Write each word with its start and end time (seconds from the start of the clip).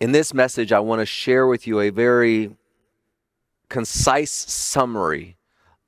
In 0.00 0.12
this 0.12 0.32
message, 0.32 0.72
I 0.72 0.80
want 0.80 1.00
to 1.00 1.06
share 1.06 1.46
with 1.46 1.66
you 1.66 1.80
a 1.80 1.90
very 1.90 2.56
concise 3.68 4.32
summary 4.32 5.36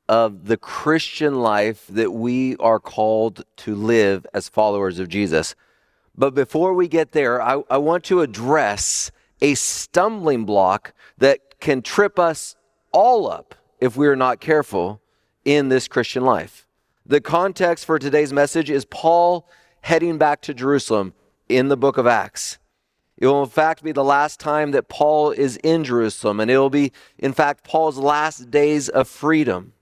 of 0.07 0.49
the 0.49 0.59
Christian 0.59 1.41
life 1.41 1.87
that 1.89 2.13
we 2.13 2.55
are 2.57 2.79
called 2.79 3.43
to 3.57 3.75
live 3.75 4.27
as 4.35 4.51
followers 4.51 4.99
of 4.99 5.09
Jesus. 5.09 5.55
But 6.15 6.35
before 6.35 6.75
we 6.75 6.89
get 6.89 7.13
there, 7.13 7.41
I, 7.41 7.63
I 7.71 7.79
want 7.79 8.05
to 8.05 8.21
address 8.21 9.11
a 9.41 9.55
stumbling 9.55 10.45
block 10.45 10.93
that 11.17 11.59
can 11.59 11.81
trip 11.81 12.19
us 12.19 12.55
all 12.93 13.31
up 13.31 13.55
if 13.81 13.97
we 13.97 14.07
are 14.09 14.17
not 14.17 14.41
careful 14.41 15.01
in 15.47 15.71
this 15.71 15.89
Christian 15.89 16.23
life. 16.23 16.67
The 17.07 17.23
context 17.23 17.87
for 17.87 17.99
today's 17.99 18.33
message 18.33 18.69
is 18.69 18.85
Paul 18.85 19.49
heading 19.81 20.19
back 20.19 20.43
to 20.43 20.53
Jerusalem 20.53 21.15
in 21.49 21.69
the 21.69 21.79
book 21.79 21.97
of 21.97 22.07
Acts. 22.07 22.59
It 23.23 23.29
will, 23.29 23.45
in 23.45 23.49
fact, 23.49 23.85
be 23.85 23.93
the 23.93 24.03
last 24.03 24.41
time 24.41 24.73
that 24.73 24.89
Paul 24.89 25.31
is 25.31 25.57
in 25.59 25.85
Jerusalem, 25.85 26.41
and 26.41 26.51
it 26.51 26.59
will 26.59 26.71
be, 26.71 26.91
in 27.19 27.33
fact, 27.33 27.63
Paul's 27.63 27.97
last 27.97 28.51
days 28.51 28.89
of 28.89 29.07
freedom. 29.07 29.75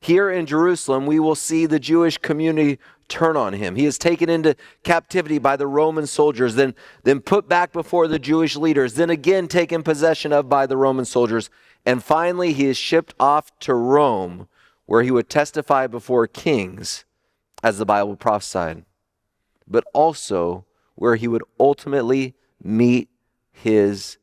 Here 0.00 0.30
in 0.30 0.46
Jerusalem, 0.46 1.04
we 1.06 1.18
will 1.18 1.34
see 1.34 1.66
the 1.66 1.80
Jewish 1.80 2.18
community 2.18 2.78
turn 3.08 3.36
on 3.36 3.54
him. 3.54 3.74
He 3.74 3.86
is 3.86 3.98
taken 3.98 4.28
into 4.28 4.54
captivity 4.84 5.40
by 5.40 5.56
the 5.56 5.66
Roman 5.66 6.06
soldiers, 6.06 6.54
then, 6.54 6.76
then 7.02 7.18
put 7.18 7.48
back 7.48 7.72
before 7.72 8.06
the 8.06 8.20
Jewish 8.20 8.54
leaders, 8.54 8.94
then 8.94 9.10
again 9.10 9.48
taken 9.48 9.82
possession 9.82 10.32
of 10.32 10.48
by 10.48 10.64
the 10.66 10.76
Roman 10.76 11.04
soldiers. 11.04 11.50
And 11.84 12.04
finally, 12.04 12.52
he 12.52 12.66
is 12.66 12.76
shipped 12.76 13.14
off 13.18 13.50
to 13.60 13.74
Rome, 13.74 14.46
where 14.86 15.02
he 15.02 15.10
would 15.10 15.28
testify 15.28 15.88
before 15.88 16.28
kings, 16.28 17.04
as 17.64 17.78
the 17.78 17.84
Bible 17.84 18.14
prophesied, 18.14 18.84
but 19.66 19.82
also 19.92 20.66
where 21.02 21.16
he 21.16 21.26
would 21.26 21.42
ultimately 21.58 22.32
meet 22.62 23.08
his 23.50 24.18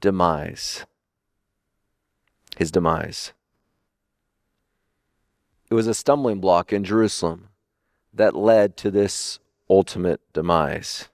demise. 0.00 0.84
His 2.56 2.72
demise. 2.72 3.32
It 5.70 5.74
was 5.74 5.86
a 5.86 5.94
stumbling 5.94 6.40
block 6.40 6.72
in 6.72 6.82
Jerusalem 6.82 7.50
that 8.12 8.34
led 8.34 8.76
to 8.78 8.90
this 8.90 9.38
ultimate 9.70 10.20
demise. 10.32 11.08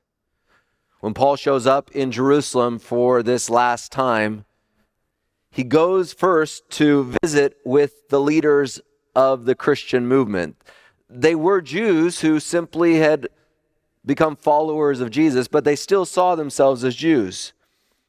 When 1.01 1.13
Paul 1.13 1.37
shows 1.37 1.67
up 1.67 1.91
in 1.91 2.11
Jerusalem 2.11 2.79
for 2.79 3.23
this 3.23 3.51
last 3.51 3.93
time, 3.93 4.47
he 5.51 5.65
goes 5.65 6.15
first 6.15 6.71
to 6.81 7.13
visit 7.23 7.59
with 7.63 8.09
the 8.09 8.23
leaders 8.23 8.81
of 9.15 9.45
the 9.45 9.55
Christian 9.55 10.07
movement. 10.07 10.57
They 11.11 11.35
were 11.35 11.61
Jews 11.61 12.21
who 12.23 12.41
simply 12.41 13.01
had 13.01 13.29
become 14.05 14.37
followers 14.37 15.01
of 15.01 15.11
Jesus, 15.11 15.49
but 15.49 15.65
they 15.65 15.77
still 15.77 16.05
saw 16.05 16.35
themselves 16.35 16.85
as 16.85 16.95
Jews. 16.95 17.53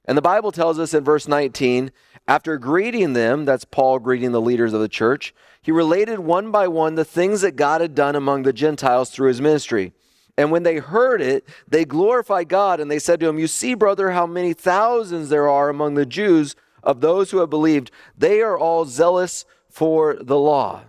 And 0.05 0.17
the 0.17 0.21
Bible 0.21 0.51
tells 0.51 0.77
us 0.77 0.93
in 0.93 1.03
verse 1.03 1.27
19, 1.27 1.91
after 2.27 2.57
greeting 2.57 3.13
them, 3.13 3.45
that's 3.45 3.65
Paul 3.65 3.99
greeting 3.99 4.31
the 4.31 4.41
leaders 4.41 4.73
of 4.73 4.81
the 4.81 4.89
church, 4.89 5.33
he 5.61 5.71
related 5.71 6.19
one 6.19 6.51
by 6.51 6.67
one 6.67 6.95
the 6.95 7.05
things 7.05 7.41
that 7.41 7.55
God 7.55 7.81
had 7.81 7.95
done 7.95 8.15
among 8.15 8.43
the 8.43 8.53
Gentiles 8.53 9.09
through 9.09 9.29
his 9.29 9.41
ministry. 9.41 9.93
And 10.37 10.51
when 10.51 10.63
they 10.63 10.77
heard 10.77 11.21
it, 11.21 11.47
they 11.67 11.85
glorified 11.85 12.49
God 12.49 12.79
and 12.79 12.91
they 12.91 12.99
said 12.99 13.19
to 13.21 13.27
him, 13.27 13.39
You 13.39 13.47
see, 13.47 13.73
brother, 13.73 14.11
how 14.11 14.27
many 14.27 14.53
thousands 14.53 15.29
there 15.29 15.47
are 15.47 15.69
among 15.69 15.95
the 15.95 16.05
Jews 16.05 16.55
of 16.85 17.01
those 17.01 17.31
who 17.31 17.39
have 17.39 17.49
believed. 17.49 17.91
They 18.17 18.41
are 18.41 18.57
all 18.57 18.85
zealous 18.85 19.45
for 19.69 20.15
the 20.21 20.37
law. 20.37 20.83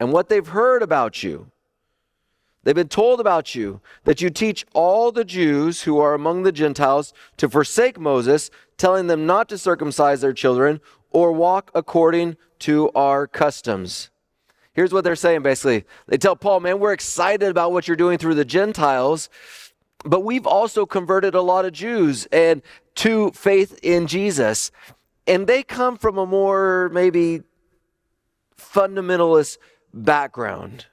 And 0.00 0.12
what 0.12 0.28
they've 0.28 0.46
heard 0.46 0.82
about 0.82 1.22
you, 1.22 1.50
They've 2.68 2.74
been 2.74 2.88
told 2.88 3.18
about 3.18 3.54
you 3.54 3.80
that 4.04 4.20
you 4.20 4.28
teach 4.28 4.66
all 4.74 5.10
the 5.10 5.24
Jews 5.24 5.84
who 5.84 6.00
are 6.00 6.12
among 6.12 6.42
the 6.42 6.52
Gentiles 6.52 7.14
to 7.38 7.48
forsake 7.48 7.98
Moses, 7.98 8.50
telling 8.76 9.06
them 9.06 9.24
not 9.24 9.48
to 9.48 9.56
circumcise 9.56 10.20
their 10.20 10.34
children 10.34 10.82
or 11.10 11.32
walk 11.32 11.70
according 11.74 12.36
to 12.58 12.90
our 12.90 13.26
customs. 13.26 14.10
Here's 14.74 14.92
what 14.92 15.02
they're 15.02 15.16
saying 15.16 15.40
basically. 15.40 15.86
They 16.08 16.18
tell 16.18 16.36
Paul, 16.36 16.60
man, 16.60 16.78
we're 16.78 16.92
excited 16.92 17.48
about 17.48 17.72
what 17.72 17.88
you're 17.88 17.96
doing 17.96 18.18
through 18.18 18.34
the 18.34 18.44
Gentiles, 18.44 19.30
but 20.04 20.20
we've 20.20 20.46
also 20.46 20.84
converted 20.84 21.34
a 21.34 21.40
lot 21.40 21.64
of 21.64 21.72
Jews 21.72 22.26
and 22.30 22.60
to 22.96 23.30
faith 23.30 23.80
in 23.82 24.06
Jesus. 24.06 24.70
And 25.26 25.46
they 25.46 25.62
come 25.62 25.96
from 25.96 26.18
a 26.18 26.26
more 26.26 26.90
maybe 26.92 27.44
fundamentalist 28.58 29.56
background. 29.94 30.84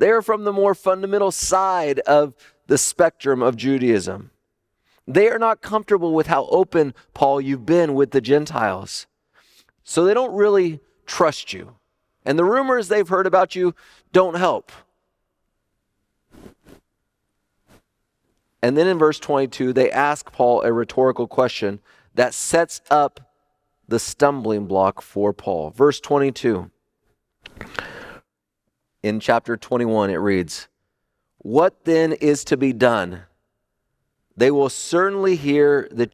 They 0.00 0.08
are 0.08 0.22
from 0.22 0.44
the 0.44 0.52
more 0.52 0.74
fundamental 0.74 1.30
side 1.30 1.98
of 2.00 2.32
the 2.68 2.78
spectrum 2.78 3.42
of 3.42 3.54
Judaism. 3.54 4.30
They 5.06 5.28
are 5.28 5.38
not 5.38 5.60
comfortable 5.60 6.14
with 6.14 6.26
how 6.26 6.46
open, 6.46 6.94
Paul, 7.12 7.38
you've 7.38 7.66
been 7.66 7.92
with 7.92 8.12
the 8.12 8.22
Gentiles. 8.22 9.06
So 9.84 10.02
they 10.02 10.14
don't 10.14 10.34
really 10.34 10.80
trust 11.04 11.52
you. 11.52 11.76
And 12.24 12.38
the 12.38 12.46
rumors 12.46 12.88
they've 12.88 13.06
heard 13.06 13.26
about 13.26 13.54
you 13.54 13.74
don't 14.10 14.36
help. 14.36 14.72
And 18.62 18.78
then 18.78 18.86
in 18.86 18.98
verse 18.98 19.18
22, 19.18 19.74
they 19.74 19.90
ask 19.90 20.32
Paul 20.32 20.62
a 20.62 20.72
rhetorical 20.72 21.26
question 21.26 21.78
that 22.14 22.32
sets 22.32 22.80
up 22.90 23.34
the 23.86 23.98
stumbling 23.98 24.64
block 24.64 25.02
for 25.02 25.34
Paul. 25.34 25.68
Verse 25.68 26.00
22 26.00 26.70
in 29.02 29.20
chapter 29.20 29.56
21, 29.56 30.10
it 30.10 30.16
reads, 30.16 30.68
What 31.38 31.84
then 31.84 32.12
is 32.12 32.44
to 32.44 32.56
be 32.56 32.72
done? 32.72 33.22
They 34.36 34.50
will 34.50 34.68
certainly 34.68 35.36
hear 35.36 35.88
the 35.90 36.10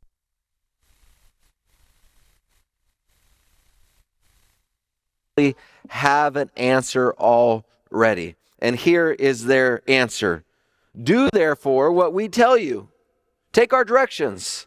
have 5.91 6.37
an 6.37 6.51
answer 6.57 7.13
already. 7.13 8.37
And 8.59 8.75
here 8.75 9.11
is 9.11 9.45
their 9.45 9.83
answer 9.87 10.45
Do 11.01 11.29
therefore 11.31 11.93
what 11.93 12.15
we 12.15 12.29
tell 12.29 12.57
you, 12.57 12.89
take 13.53 13.75
our 13.75 13.85
directions. 13.85 14.67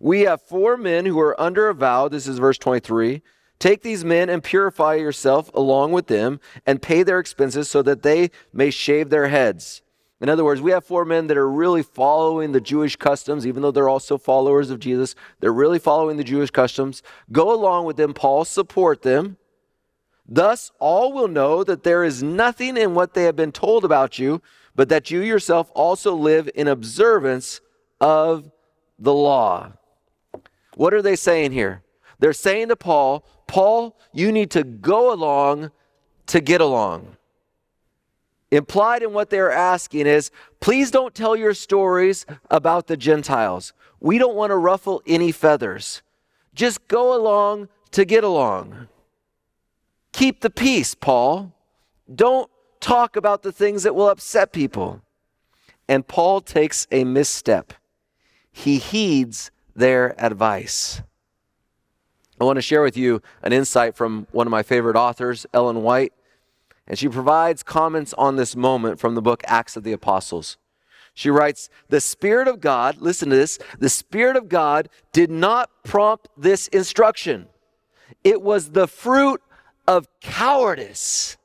We 0.00 0.22
have 0.22 0.42
four 0.42 0.76
men 0.76 1.06
who 1.06 1.20
are 1.20 1.40
under 1.40 1.68
a 1.68 1.74
vow. 1.74 2.08
This 2.08 2.26
is 2.26 2.38
verse 2.40 2.58
23 2.58 3.22
Take 3.62 3.82
these 3.82 4.04
men 4.04 4.28
and 4.28 4.42
purify 4.42 4.96
yourself 4.96 5.48
along 5.54 5.92
with 5.92 6.08
them 6.08 6.40
and 6.66 6.82
pay 6.82 7.04
their 7.04 7.20
expenses 7.20 7.70
so 7.70 7.80
that 7.82 8.02
they 8.02 8.32
may 8.52 8.72
shave 8.72 9.08
their 9.08 9.28
heads. 9.28 9.82
In 10.20 10.28
other 10.28 10.44
words, 10.44 10.60
we 10.60 10.72
have 10.72 10.84
four 10.84 11.04
men 11.04 11.28
that 11.28 11.36
are 11.36 11.48
really 11.48 11.84
following 11.84 12.50
the 12.50 12.60
Jewish 12.60 12.96
customs, 12.96 13.46
even 13.46 13.62
though 13.62 13.70
they're 13.70 13.88
also 13.88 14.18
followers 14.18 14.70
of 14.70 14.80
Jesus. 14.80 15.14
They're 15.38 15.52
really 15.52 15.78
following 15.78 16.16
the 16.16 16.24
Jewish 16.24 16.50
customs. 16.50 17.04
Go 17.30 17.54
along 17.54 17.84
with 17.86 17.96
them, 17.96 18.14
Paul, 18.14 18.44
support 18.44 19.02
them. 19.02 19.36
Thus, 20.26 20.72
all 20.80 21.12
will 21.12 21.28
know 21.28 21.62
that 21.62 21.84
there 21.84 22.02
is 22.02 22.20
nothing 22.20 22.76
in 22.76 22.96
what 22.96 23.14
they 23.14 23.22
have 23.22 23.36
been 23.36 23.52
told 23.52 23.84
about 23.84 24.18
you, 24.18 24.42
but 24.74 24.88
that 24.88 25.12
you 25.12 25.20
yourself 25.20 25.70
also 25.72 26.16
live 26.16 26.50
in 26.56 26.66
observance 26.66 27.60
of 28.00 28.50
the 28.98 29.14
law. 29.14 29.74
What 30.74 30.92
are 30.92 31.02
they 31.02 31.14
saying 31.14 31.52
here? 31.52 31.81
They're 32.22 32.32
saying 32.32 32.68
to 32.68 32.76
Paul, 32.76 33.24
Paul, 33.48 33.98
you 34.12 34.30
need 34.30 34.52
to 34.52 34.62
go 34.62 35.12
along 35.12 35.72
to 36.28 36.40
get 36.40 36.60
along. 36.60 37.16
Implied 38.52 39.02
in 39.02 39.12
what 39.12 39.28
they're 39.28 39.50
asking 39.50 40.06
is, 40.06 40.30
please 40.60 40.92
don't 40.92 41.16
tell 41.16 41.34
your 41.34 41.52
stories 41.52 42.24
about 42.48 42.86
the 42.86 42.96
Gentiles. 42.96 43.72
We 43.98 44.18
don't 44.18 44.36
want 44.36 44.50
to 44.50 44.56
ruffle 44.56 45.02
any 45.04 45.32
feathers. 45.32 46.02
Just 46.54 46.86
go 46.86 47.12
along 47.12 47.68
to 47.90 48.04
get 48.04 48.22
along. 48.22 48.86
Keep 50.12 50.42
the 50.42 50.50
peace, 50.50 50.94
Paul. 50.94 51.52
Don't 52.14 52.48
talk 52.78 53.16
about 53.16 53.42
the 53.42 53.50
things 53.50 53.82
that 53.82 53.96
will 53.96 54.08
upset 54.08 54.52
people. 54.52 55.02
And 55.88 56.06
Paul 56.06 56.40
takes 56.40 56.86
a 56.92 57.02
misstep. 57.02 57.72
He 58.52 58.78
heeds 58.78 59.50
their 59.74 60.14
advice. 60.24 61.02
I 62.40 62.44
want 62.44 62.56
to 62.56 62.62
share 62.62 62.82
with 62.82 62.96
you 62.96 63.22
an 63.42 63.52
insight 63.52 63.94
from 63.94 64.26
one 64.32 64.46
of 64.46 64.50
my 64.50 64.62
favorite 64.62 64.96
authors, 64.96 65.46
Ellen 65.52 65.82
White, 65.82 66.12
and 66.86 66.98
she 66.98 67.08
provides 67.08 67.62
comments 67.62 68.12
on 68.14 68.36
this 68.36 68.56
moment 68.56 68.98
from 68.98 69.14
the 69.14 69.22
book 69.22 69.42
Acts 69.46 69.76
of 69.76 69.84
the 69.84 69.92
Apostles. 69.92 70.56
She 71.14 71.30
writes, 71.30 71.68
The 71.88 72.00
Spirit 72.00 72.48
of 72.48 72.60
God, 72.60 72.98
listen 72.98 73.30
to 73.30 73.36
this, 73.36 73.58
the 73.78 73.88
Spirit 73.88 74.36
of 74.36 74.48
God 74.48 74.88
did 75.12 75.30
not 75.30 75.70
prompt 75.84 76.28
this 76.36 76.68
instruction. 76.68 77.48
It 78.24 78.42
was 78.42 78.70
the 78.70 78.88
fruit 78.88 79.42
of 79.86 80.08
cowardice. 80.20 81.36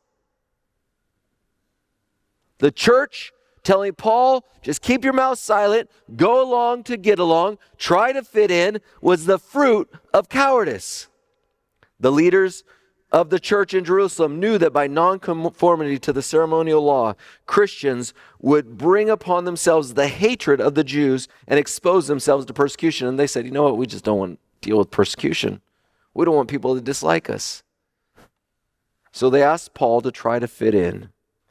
The 2.60 2.72
church 2.72 3.34
telling 3.68 3.94
Paul, 3.94 4.46
just 4.62 4.82
keep 4.82 5.04
your 5.04 5.12
mouth 5.12 5.38
silent, 5.38 5.92
go 6.16 6.42
along 6.42 6.84
to 6.84 6.96
get 6.96 7.20
along, 7.20 7.58
try 7.78 8.14
to 8.14 8.24
fit 8.24 8.50
in, 8.50 8.80
was 9.02 9.26
the 9.26 9.38
fruit 9.38 9.92
of 10.14 10.30
cowardice. 10.30 11.10
The 12.00 12.12
leaders 12.12 12.64
of 13.12 13.30
the 13.30 13.42
church 13.42 13.74
in 13.74 13.84
Jerusalem 13.84 14.40
knew 14.40 14.58
that 14.58 14.72
by 14.72 14.88
nonconformity 14.88 16.00
to 16.00 16.14
the 16.14 16.22
ceremonial 16.22 16.82
law, 16.82 17.16
Christians 17.46 18.14
would 18.40 18.78
bring 18.78 19.10
upon 19.10 19.44
themselves 19.44 19.96
the 19.96 20.08
hatred 20.08 20.62
of 20.62 20.76
the 20.76 20.86
Jews 20.86 21.28
and 21.46 21.60
expose 21.60 22.08
themselves 22.08 22.46
to 22.46 22.54
persecution. 22.54 23.06
And 23.06 23.20
they 23.20 23.28
said, 23.28 23.44
you 23.44 23.52
know 23.52 23.64
what, 23.64 23.78
we 23.78 23.86
just 23.86 24.06
don't 24.06 24.20
want 24.20 24.40
to 24.40 24.70
deal 24.70 24.78
with 24.78 24.92
persecution. 24.92 25.62
We 26.14 26.24
don't 26.24 26.36
want 26.36 26.50
people 26.50 26.74
to 26.74 26.82
dislike 26.82 27.30
us. 27.30 27.64
So 29.12 29.30
they 29.30 29.44
asked 29.44 29.74
Paul 29.74 30.00
to 30.02 30.12
try 30.12 30.40
to 30.40 30.48
fit 30.48 30.74
in 30.74 31.10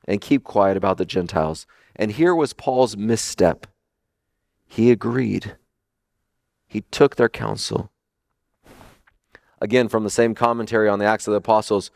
and 0.08 0.20
keep 0.20 0.44
quiet 0.44 0.78
about 0.78 0.96
the 0.96 1.04
Gentiles. 1.04 1.66
And 1.96 2.12
here 2.12 2.34
was 2.34 2.52
Paul's 2.52 2.96
misstep. 2.96 3.66
He 4.66 4.90
agreed, 4.90 5.56
he 6.66 6.82
took 6.90 7.16
their 7.16 7.28
counsel. 7.28 7.90
Again, 9.60 9.88
from 9.88 10.04
the 10.04 10.10
same 10.10 10.34
commentary 10.34 10.88
on 10.88 10.98
the 10.98 11.06
Acts 11.06 11.26
of 11.26 11.32
the 11.32 11.38
Apostles, 11.38 11.90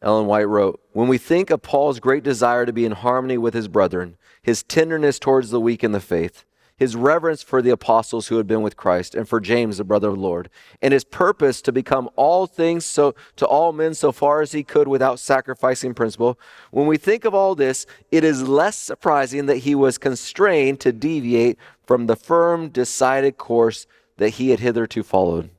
Ellen 0.00 0.26
White 0.26 0.48
wrote 0.48 0.80
When 0.92 1.08
we 1.08 1.18
think 1.18 1.50
of 1.50 1.62
Paul's 1.62 2.00
great 2.00 2.22
desire 2.22 2.64
to 2.64 2.72
be 2.72 2.84
in 2.84 2.92
harmony 2.92 3.38
with 3.38 3.54
his 3.54 3.68
brethren, 3.68 4.16
his 4.42 4.62
tenderness 4.62 5.18
towards 5.18 5.50
the 5.50 5.60
weak 5.60 5.82
in 5.82 5.92
the 5.92 6.00
faith, 6.00 6.44
his 6.82 6.96
reverence 6.96 7.44
for 7.44 7.62
the 7.62 7.70
apostles 7.70 8.26
who 8.26 8.38
had 8.38 8.46
been 8.48 8.60
with 8.60 8.76
Christ 8.76 9.14
and 9.14 9.28
for 9.28 9.38
James, 9.38 9.78
the 9.78 9.84
brother 9.84 10.08
of 10.08 10.16
the 10.16 10.20
Lord, 10.20 10.50
and 10.82 10.92
his 10.92 11.04
purpose 11.04 11.62
to 11.62 11.70
become 11.70 12.10
all 12.16 12.48
things 12.48 12.84
so 12.84 13.14
to 13.36 13.46
all 13.46 13.72
men 13.72 13.94
so 13.94 14.10
far 14.10 14.40
as 14.40 14.50
he 14.50 14.64
could 14.64 14.88
without 14.88 15.20
sacrificing 15.20 15.94
principle. 15.94 16.40
When 16.72 16.88
we 16.88 16.96
think 16.96 17.24
of 17.24 17.36
all 17.36 17.54
this, 17.54 17.86
it 18.10 18.24
is 18.24 18.48
less 18.48 18.76
surprising 18.76 19.46
that 19.46 19.58
he 19.58 19.76
was 19.76 19.96
constrained 19.96 20.80
to 20.80 20.90
deviate 20.90 21.56
from 21.86 22.06
the 22.06 22.16
firm, 22.16 22.68
decided 22.68 23.38
course 23.38 23.86
that 24.16 24.30
he 24.30 24.50
had 24.50 24.58
hitherto 24.58 25.04
followed. 25.04 25.50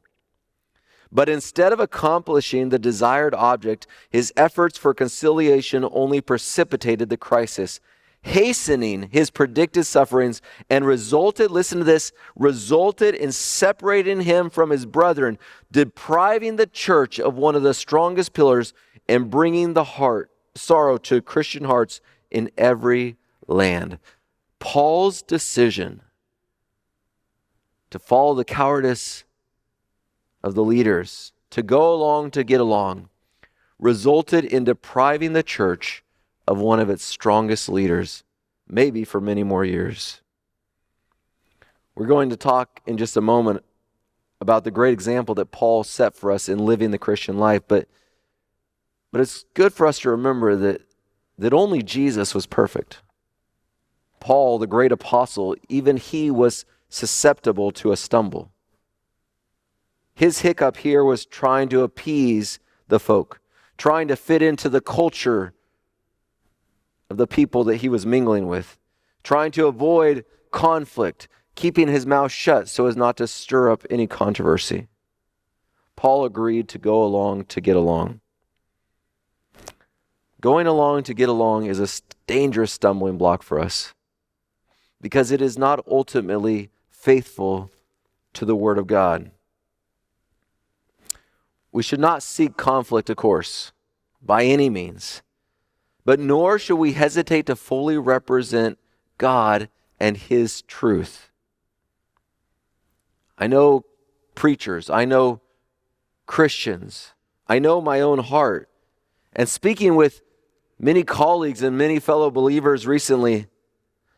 But 1.10 1.30
instead 1.30 1.72
of 1.72 1.80
accomplishing 1.80 2.68
the 2.68 2.80
desired 2.80 3.34
object, 3.34 3.88
his 4.10 4.34
efforts 4.36 4.78
for 4.78 4.94
conciliation 4.94 5.88
only 5.90 6.20
precipitated 6.20 7.08
the 7.08 7.16
crisis, 7.16 7.80
hastening 8.24 9.10
his 9.12 9.30
predicted 9.30 9.86
sufferings, 9.86 10.42
and 10.70 10.86
resulted, 10.86 11.52
listen 11.52 11.78
to 11.80 11.84
this, 11.84 12.12
resulted 12.36 13.14
in 13.14 13.32
separating 13.32 14.22
him 14.22 14.50
from 14.50 14.70
his 14.70 14.86
brethren, 14.86 15.38
depriving 15.72 16.56
the 16.56 16.66
church 16.66 17.20
of 17.20 17.36
one 17.36 17.56
of 17.56 17.64
the 17.64 17.74
strongest 17.74 18.34
pillars, 18.34 18.74
and 19.08 19.30
bringing 19.30 19.74
the 19.74 19.84
heart, 19.84 20.32
sorrow 20.56 20.98
to 20.98 21.22
Christian 21.22 21.66
hearts 21.66 22.02
in 22.32 22.50
every 22.58 23.18
land. 23.48 24.00
Paul's 24.60 25.22
decision 25.22 26.02
to 27.90 28.00
follow 28.00 28.34
the 28.34 28.46
cowardice 28.46 29.26
of 30.42 30.56
the 30.56 30.64
leaders 30.64 31.34
to 31.50 31.62
go 31.62 31.94
along 31.94 32.32
to 32.32 32.44
get 32.44 32.60
along 32.60 33.10
resulted 33.78 34.46
in 34.46 34.64
depriving 34.64 35.34
the 35.34 35.44
church 35.44 36.03
of 36.48 36.60
one 36.60 36.80
of 36.80 36.90
its 36.90 37.04
strongest 37.04 37.70
leaders, 37.70 38.24
maybe 38.68 39.04
for 39.04 39.22
many 39.22 39.44
more 39.44 39.64
years. 39.64 40.22
We're 41.96 42.08
going 42.08 42.30
to 42.30 42.38
talk 42.38 42.82
in 42.86 42.98
just 42.98 43.18
a 43.18 43.22
moment 43.22 43.64
about 44.42 44.64
the 44.64 44.72
great 44.72 44.94
example 44.94 45.36
that 45.36 45.52
Paul 45.52 45.84
set 45.84 46.16
for 46.16 46.32
us 46.32 46.50
in 46.50 46.60
living 46.60 46.92
the 46.92 46.98
Christian 46.98 47.38
life, 47.38 47.64
but 47.68 47.88
but 49.12 49.22
it's 49.22 49.46
good 49.54 49.74
for 49.74 49.86
us 49.86 50.00
to 50.00 50.10
remember 50.10 50.56
that 50.56 50.82
that 51.38 51.54
only 51.54 51.82
Jesus 51.82 52.34
was 52.34 52.46
perfect. 52.46 53.02
Paul, 54.20 54.58
the 54.58 54.68
great 54.68 54.92
apostle, 54.92 55.56
even 55.70 55.98
he 55.98 56.32
was 56.32 56.66
susceptible 56.90 57.72
to 57.74 57.92
a 57.92 57.98
stumble. 57.98 58.52
His 60.16 60.40
hiccup 60.40 60.78
here 60.78 61.04
was 61.04 61.26
trying 61.26 61.70
to 61.70 61.82
appease 61.82 62.60
the 62.88 63.00
folk, 63.00 63.40
trying 63.78 64.08
to 64.08 64.16
fit 64.16 64.42
into 64.42 64.70
the 64.70 64.82
culture 64.82 65.54
of 67.14 67.18
the 67.18 67.28
people 67.28 67.64
that 67.64 67.78
he 67.78 67.90
was 67.90 68.08
mingling 68.08 68.48
with, 68.48 68.80
trying 69.24 69.52
to 69.52 69.68
avoid 69.68 70.26
conflict, 70.50 71.28
keeping 71.54 71.88
his 71.88 72.08
mouth 72.08 72.32
shut 72.32 72.68
so 72.68 72.88
as 72.88 72.96
not 72.96 73.18
to 73.18 73.28
stir 73.28 73.72
up 73.72 73.86
any 73.92 74.08
controversy. 74.08 74.88
Paul 75.96 76.26
agreed 76.26 76.68
to 76.70 76.80
go 76.80 77.04
along 77.04 77.46
to 77.46 77.62
get 77.62 77.76
along. 77.76 78.20
Going 80.42 80.66
along 80.66 81.04
to 81.04 81.14
get 81.14 81.30
along 81.30 81.68
is 81.68 81.80
a 81.80 82.02
dangerous 82.26 82.74
stumbling 82.74 83.20
block 83.20 83.44
for 83.44 83.60
us 83.60 83.94
because 85.00 85.30
it 85.30 85.40
is 85.42 85.56
not 85.56 85.86
ultimately 85.88 86.72
faithful 86.90 87.70
to 88.34 88.44
the 88.44 88.56
Word 88.56 88.80
of 88.80 88.88
God. 88.88 89.30
We 91.72 91.84
should 91.84 92.00
not 92.00 92.24
seek 92.24 92.58
conflict, 92.58 93.12
of 93.12 93.18
course, 93.18 93.72
by 94.20 94.46
any 94.46 94.70
means, 94.70 95.22
but 96.06 96.20
nor 96.20 96.60
should 96.60 96.76
we 96.76 96.94
hesitate 96.94 97.46
to 97.46 97.56
fully 97.56 97.98
represent 97.98 98.78
God 99.18 99.70
and 100.00 100.18
His 100.18 100.62
truth. 100.64 101.30
I 103.38 103.48
know 103.48 103.86
preachers, 104.36 104.90
I 104.90 105.06
know 105.06 105.42
Christians, 106.26 107.14
I 107.48 107.60
know 107.60 107.82
my 107.82 108.02
own 108.02 108.20
heart. 108.20 108.70
And 109.34 109.50
speaking 109.50 109.96
with 109.96 110.22
many 110.80 111.04
colleagues 111.04 111.62
and 111.62 111.78
many 111.78 112.00
fellow 112.00 112.30
believers 112.30 112.86
recently, 112.86 113.48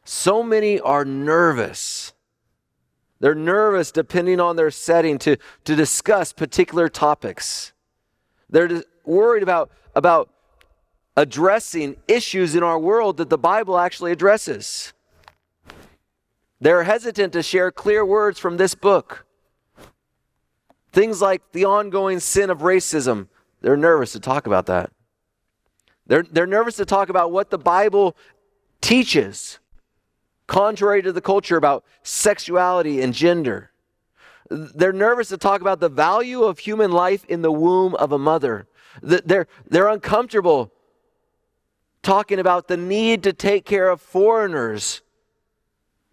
so 0.03 0.43
many 0.43 0.79
are 0.79 1.05
nervous 1.05 2.13
they're 3.19 3.35
nervous, 3.35 3.91
depending 3.91 4.39
on 4.39 4.55
their 4.55 4.71
setting, 4.71 5.17
to, 5.19 5.37
to 5.63 5.75
discuss 5.75 6.33
particular 6.33 6.89
topics. 6.89 7.73
They're 8.49 8.83
worried 9.03 9.43
about, 9.43 9.71
about 9.95 10.29
addressing 11.17 11.95
issues 12.07 12.55
in 12.55 12.63
our 12.63 12.77
world 12.77 13.17
that 13.17 13.29
the 13.29 13.37
Bible 13.37 13.77
actually 13.77 14.11
addresses. 14.11 14.93
They're 16.59 16.83
hesitant 16.83 17.33
to 17.33 17.43
share 17.43 17.71
clear 17.71 18.05
words 18.05 18.39
from 18.39 18.57
this 18.57 18.75
book. 18.75 19.25
Things 20.91 21.21
like 21.21 21.41
the 21.51 21.65
ongoing 21.65 22.19
sin 22.19 22.49
of 22.49 22.59
racism, 22.59 23.27
they're 23.61 23.77
nervous 23.77 24.13
to 24.13 24.19
talk 24.19 24.47
about 24.47 24.65
that. 24.67 24.91
They're, 26.07 26.23
they're 26.23 26.47
nervous 26.47 26.75
to 26.77 26.85
talk 26.85 27.09
about 27.09 27.31
what 27.31 27.49
the 27.49 27.57
Bible 27.57 28.15
teaches 28.81 29.59
contrary 30.47 31.01
to 31.01 31.11
the 31.11 31.21
culture 31.21 31.57
about 31.57 31.83
sexuality 32.03 33.01
and 33.01 33.13
gender. 33.13 33.71
They're 34.49 34.93
nervous 34.93 35.29
to 35.29 35.37
talk 35.37 35.61
about 35.61 35.79
the 35.79 35.89
value 35.89 36.43
of 36.43 36.59
human 36.59 36.91
life 36.91 37.25
in 37.25 37.41
the 37.41 37.51
womb 37.51 37.95
of 37.95 38.11
a 38.11 38.19
mother. 38.19 38.67
They're, 39.01 39.47
they're 39.67 39.87
uncomfortable 39.87 40.71
talking 42.05 42.37
about 42.37 42.67
the 42.67 42.77
need 42.77 43.23
to 43.23 43.33
take 43.33 43.65
care 43.65 43.89
of 43.89 43.99
foreigners 43.99 45.01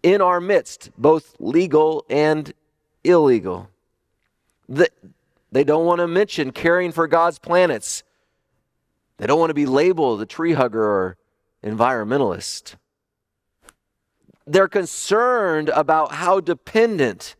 in 0.01 0.21
our 0.21 0.41
midst, 0.41 0.89
both 0.97 1.35
legal 1.39 2.03
and 2.09 2.51
illegal. 3.03 3.69
They 4.67 5.63
don't 5.63 5.85
want 5.85 5.99
to 5.99 6.07
mention 6.07 6.51
caring 6.51 6.91
for 6.91 7.07
God's 7.07 7.37
planets. 7.37 8.03
They 9.17 9.27
don't 9.27 9.39
want 9.39 9.51
to 9.51 9.53
be 9.53 9.67
labeled 9.67 10.19
a 10.19 10.25
tree 10.25 10.53
hugger 10.53 10.83
or 10.83 11.17
environmentalist. 11.63 12.73
They're 14.47 14.67
concerned 14.67 15.69
about 15.69 16.13
how 16.13 16.39
dependent 16.39 17.35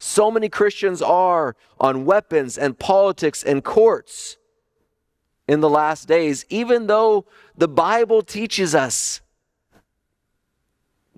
so 0.00 0.32
many 0.32 0.48
Christians 0.48 1.00
are 1.00 1.54
on 1.78 2.04
weapons 2.04 2.58
and 2.58 2.76
politics 2.76 3.44
and 3.44 3.62
courts 3.62 4.36
in 5.46 5.60
the 5.60 5.68
last 5.68 6.08
days, 6.08 6.44
even 6.48 6.86
though 6.86 7.26
the 7.56 7.68
Bible 7.68 8.22
teaches 8.22 8.74
us 8.74 9.20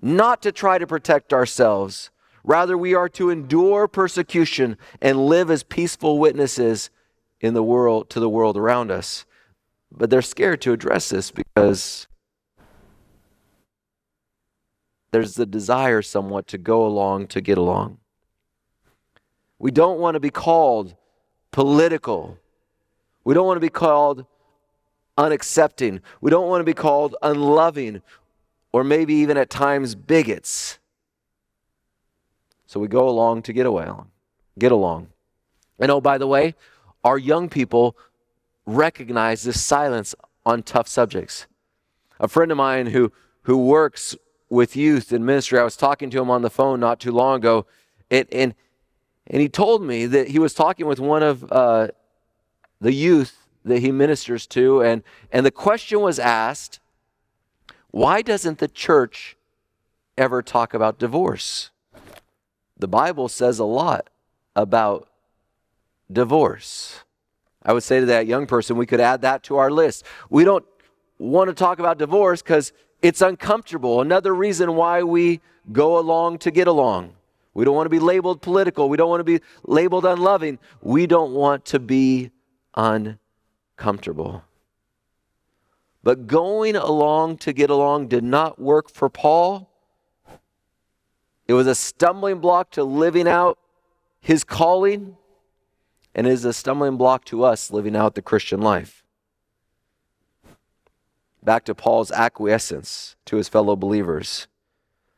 not 0.01 0.41
to 0.43 0.51
try 0.51 0.77
to 0.77 0.87
protect 0.87 1.33
ourselves. 1.33 2.11
Rather, 2.43 2.77
we 2.77 2.93
are 2.93 3.09
to 3.09 3.29
endure 3.29 3.87
persecution 3.87 4.77
and 5.01 5.25
live 5.25 5.49
as 5.51 5.63
peaceful 5.63 6.19
witnesses 6.19 6.89
in 7.41 7.53
the 7.53 7.63
world 7.63 8.09
to 8.09 8.19
the 8.19 8.29
world 8.29 8.57
around 8.57 8.91
us. 8.91 9.25
But 9.91 10.09
they're 10.09 10.21
scared 10.21 10.61
to 10.61 10.73
address 10.73 11.09
this 11.09 11.31
because 11.31 12.07
there's 15.11 15.35
the 15.35 15.45
desire 15.45 16.01
somewhat 16.01 16.47
to 16.47 16.57
go 16.57 16.85
along 16.85 17.27
to 17.27 17.41
get 17.41 17.57
along. 17.57 17.97
We 19.59 19.71
don't 19.71 19.99
want 19.99 20.15
to 20.15 20.19
be 20.19 20.29
called 20.29 20.95
political. 21.51 22.37
We 23.27 23.33
don't 23.33 23.45
want 23.45 23.57
to 23.57 23.61
be 23.61 23.69
called 23.69 24.25
unaccepting. 25.17 25.99
We 26.21 26.31
don't 26.31 26.47
want 26.47 26.61
to 26.61 26.63
be 26.63 26.73
called 26.73 27.13
unloving 27.21 28.01
or 28.71 28.85
maybe 28.85 29.15
even 29.15 29.35
at 29.35 29.49
times 29.49 29.95
bigots. 29.95 30.79
So 32.67 32.79
we 32.79 32.87
go 32.87 33.09
along 33.09 33.41
to 33.41 33.51
get 33.51 33.65
away 33.65 33.91
get 34.57 34.71
along. 34.71 35.09
And 35.77 35.91
oh, 35.91 35.99
by 35.99 36.17
the 36.17 36.25
way, 36.25 36.55
our 37.03 37.17
young 37.17 37.49
people 37.49 37.97
recognize 38.65 39.43
this 39.43 39.61
silence 39.61 40.15
on 40.45 40.63
tough 40.63 40.87
subjects. 40.87 41.47
A 42.21 42.29
friend 42.29 42.49
of 42.49 42.57
mine 42.57 42.85
who 42.87 43.11
who 43.41 43.57
works 43.57 44.15
with 44.49 44.77
youth 44.77 45.11
in 45.11 45.25
ministry. 45.25 45.59
I 45.59 45.65
was 45.65 45.75
talking 45.75 46.09
to 46.11 46.21
him 46.21 46.29
on 46.29 46.43
the 46.43 46.49
phone 46.49 46.79
not 46.79 47.01
too 47.01 47.11
long 47.11 47.35
ago, 47.35 47.65
and 48.09 48.25
and, 48.31 48.55
and 49.27 49.41
he 49.41 49.49
told 49.49 49.83
me 49.83 50.05
that 50.05 50.29
he 50.29 50.39
was 50.39 50.53
talking 50.53 50.85
with 50.85 51.01
one 51.01 51.23
of 51.23 51.51
uh, 51.51 51.89
the 52.79 52.93
youth 52.93 53.47
that 53.65 53.79
he 53.79 53.91
ministers 53.91 54.47
to. 54.47 54.81
And, 54.81 55.03
and 55.31 55.45
the 55.45 55.51
question 55.51 55.99
was 56.01 56.19
asked 56.19 56.79
why 57.91 58.21
doesn't 58.21 58.59
the 58.59 58.67
church 58.67 59.37
ever 60.17 60.41
talk 60.41 60.73
about 60.73 60.99
divorce? 60.99 61.71
The 62.77 62.87
Bible 62.87 63.27
says 63.27 63.59
a 63.59 63.65
lot 63.65 64.09
about 64.55 65.07
divorce. 66.11 67.03
I 67.63 67.73
would 67.73 67.83
say 67.83 67.99
to 67.99 68.05
that 68.07 68.27
young 68.27 68.45
person, 68.45 68.77
we 68.77 68.85
could 68.85 68.99
add 68.99 69.21
that 69.21 69.43
to 69.43 69.57
our 69.57 69.71
list. 69.71 70.05
We 70.29 70.43
don't 70.43 70.65
want 71.17 71.49
to 71.49 71.53
talk 71.53 71.79
about 71.79 71.97
divorce 71.97 72.41
because 72.41 72.71
it's 73.01 73.21
uncomfortable. 73.21 74.01
Another 74.01 74.33
reason 74.33 74.75
why 74.75 75.03
we 75.03 75.41
go 75.71 75.97
along 75.97 76.39
to 76.39 76.51
get 76.51 76.67
along. 76.67 77.13
We 77.53 77.65
don't 77.65 77.75
want 77.75 77.87
to 77.87 77.89
be 77.89 77.99
labeled 77.99 78.41
political. 78.41 78.89
We 78.89 78.97
don't 78.97 79.09
want 79.09 79.21
to 79.21 79.39
be 79.39 79.41
labeled 79.63 80.05
unloving. 80.05 80.59
We 80.81 81.07
don't 81.07 81.33
want 81.33 81.65
to 81.65 81.79
be 81.79 82.31
uncomfortable. 82.77 84.43
But 86.03 86.27
going 86.27 86.77
along 86.77 87.37
to 87.39 87.51
get 87.51 87.69
along 87.69 88.07
did 88.07 88.23
not 88.23 88.59
work 88.59 88.89
for 88.89 89.09
Paul. 89.09 89.69
It 91.47 91.53
was 91.53 91.67
a 91.67 91.75
stumbling 91.75 92.39
block 92.39 92.71
to 92.71 92.83
living 92.83 93.27
out 93.27 93.57
his 94.21 94.45
calling 94.45 95.17
and 96.15 96.27
is 96.27 96.45
a 96.45 96.53
stumbling 96.53 96.97
block 96.97 97.25
to 97.25 97.43
us 97.43 97.71
living 97.71 97.95
out 97.95 98.15
the 98.15 98.21
Christian 98.21 98.61
life. 98.61 99.03
Back 101.43 101.65
to 101.65 101.75
Paul's 101.75 102.11
acquiescence 102.11 103.15
to 103.25 103.37
his 103.37 103.49
fellow 103.49 103.75
believers. 103.75 104.47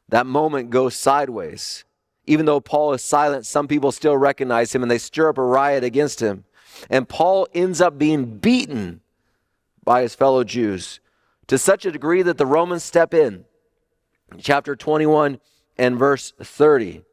That 0.07 0.25
moment 0.25 0.69
goes 0.69 0.95
sideways. 0.95 1.85
Even 2.25 2.45
though 2.45 2.59
Paul 2.59 2.93
is 2.93 3.03
silent, 3.03 3.45
some 3.45 3.67
people 3.67 3.91
still 3.91 4.17
recognize 4.17 4.73
him 4.73 4.83
and 4.83 4.91
they 4.91 4.97
stir 4.97 5.29
up 5.29 5.37
a 5.37 5.43
riot 5.43 5.83
against 5.83 6.19
him. 6.19 6.45
And 6.89 7.07
Paul 7.07 7.47
ends 7.53 7.81
up 7.81 7.97
being 7.97 8.37
beaten 8.37 9.01
by 9.83 10.01
his 10.01 10.15
fellow 10.15 10.43
Jews 10.43 10.99
to 11.47 11.57
such 11.57 11.85
a 11.85 11.91
degree 11.91 12.21
that 12.21 12.37
the 12.37 12.45
Romans 12.45 12.83
step 12.83 13.13
in. 13.13 13.45
Chapter 14.37 14.75
21 14.75 15.39
and 15.77 15.97
verse 15.97 16.33
30. 16.39 17.03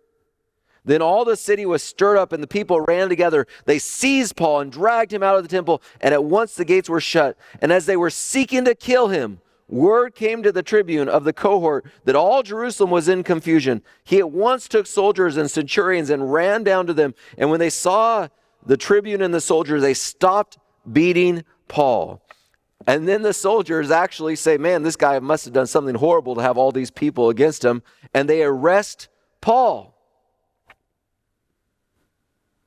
Then 0.84 1.02
all 1.02 1.24
the 1.24 1.36
city 1.36 1.66
was 1.66 1.82
stirred 1.82 2.16
up, 2.16 2.32
and 2.32 2.40
the 2.42 2.46
people 2.46 2.80
ran 2.80 3.08
together. 3.08 3.46
They 3.64 3.80
seized 3.80 4.36
Paul 4.36 4.60
and 4.60 4.70
dragged 4.70 5.12
him 5.12 5.22
out 5.22 5.36
of 5.36 5.42
the 5.42 5.48
temple, 5.48 5.82
and 6.00 6.14
at 6.14 6.22
once 6.22 6.54
the 6.54 6.64
gates 6.64 6.88
were 6.88 7.00
shut. 7.00 7.36
And 7.60 7.72
as 7.72 7.86
they 7.86 7.96
were 7.96 8.10
seeking 8.10 8.64
to 8.66 8.74
kill 8.74 9.08
him, 9.08 9.40
word 9.68 10.14
came 10.14 10.44
to 10.44 10.52
the 10.52 10.62
tribune 10.62 11.08
of 11.08 11.24
the 11.24 11.32
cohort 11.32 11.86
that 12.04 12.14
all 12.14 12.44
Jerusalem 12.44 12.90
was 12.90 13.08
in 13.08 13.24
confusion. 13.24 13.82
He 14.04 14.18
at 14.18 14.30
once 14.30 14.68
took 14.68 14.86
soldiers 14.86 15.36
and 15.36 15.50
centurions 15.50 16.08
and 16.08 16.32
ran 16.32 16.62
down 16.62 16.86
to 16.86 16.94
them. 16.94 17.14
And 17.36 17.50
when 17.50 17.58
they 17.58 17.70
saw 17.70 18.28
the 18.66 18.76
tribune 18.76 19.22
and 19.22 19.32
the 19.32 19.40
soldiers, 19.40 19.82
they 19.82 19.94
stopped 19.94 20.58
beating 20.90 21.44
Paul. 21.68 22.22
And 22.86 23.08
then 23.08 23.22
the 23.22 23.32
soldiers 23.32 23.90
actually 23.90 24.36
say, 24.36 24.58
Man, 24.58 24.82
this 24.82 24.96
guy 24.96 25.18
must 25.18 25.44
have 25.44 25.54
done 25.54 25.66
something 25.66 25.94
horrible 25.94 26.34
to 26.34 26.42
have 26.42 26.58
all 26.58 26.72
these 26.72 26.90
people 26.90 27.30
against 27.30 27.64
him. 27.64 27.82
And 28.12 28.28
they 28.28 28.42
arrest 28.42 29.08
Paul. 29.40 29.94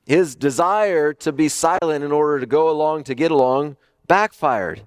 His 0.06 0.34
desire 0.34 1.12
to 1.14 1.32
be 1.32 1.48
silent 1.48 2.04
in 2.04 2.12
order 2.12 2.40
to 2.40 2.46
go 2.46 2.68
along 2.68 3.04
to 3.04 3.14
get 3.14 3.30
along 3.30 3.76
backfired. 4.06 4.86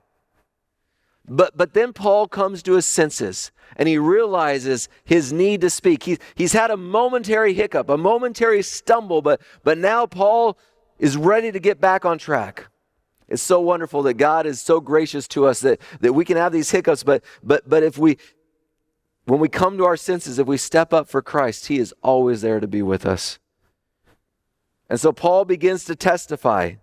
But, 1.25 1.55
but 1.55 1.73
then 1.73 1.93
Paul 1.93 2.27
comes 2.27 2.61
to 2.63 2.73
his 2.73 2.85
senses 2.85 3.51
and 3.77 3.87
he 3.87 3.97
realizes 3.97 4.89
his 5.05 5.31
need 5.31 5.61
to 5.61 5.69
speak. 5.69 6.03
He, 6.03 6.17
he's 6.35 6.51
had 6.51 6.69
a 6.69 6.77
momentary 6.77 7.53
hiccup, 7.53 7.89
a 7.89 7.97
momentary 7.97 8.61
stumble, 8.61 9.21
but, 9.21 9.41
but 9.63 9.77
now 9.77 10.05
Paul 10.05 10.57
is 10.99 11.17
ready 11.17 11.51
to 11.51 11.59
get 11.59 11.81
back 11.81 12.05
on 12.05 12.17
track. 12.17 12.67
It's 13.27 13.41
so 13.41 13.59
wonderful 13.59 14.03
that 14.03 14.15
God 14.15 14.45
is 14.45 14.61
so 14.61 14.79
gracious 14.79 15.27
to 15.29 15.45
us 15.45 15.61
that, 15.61 15.79
that 16.01 16.13
we 16.13 16.25
can 16.25 16.37
have 16.37 16.51
these 16.51 16.71
hiccups, 16.71 17.03
but, 17.03 17.23
but, 17.41 17.67
but 17.67 17.83
if 17.83 17.97
we, 17.97 18.17
when 19.25 19.39
we 19.39 19.49
come 19.49 19.77
to 19.77 19.85
our 19.85 19.97
senses, 19.97 20.39
if 20.39 20.47
we 20.47 20.57
step 20.57 20.93
up 20.93 21.07
for 21.07 21.21
Christ, 21.21 21.67
He 21.67 21.79
is 21.79 21.93
always 22.03 22.41
there 22.41 22.59
to 22.59 22.67
be 22.67 22.81
with 22.81 23.05
us. 23.05 23.39
And 24.89 24.99
so 24.99 25.11
Paul 25.11 25.45
begins 25.45 25.85
to 25.85 25.95
testify. 25.95 26.73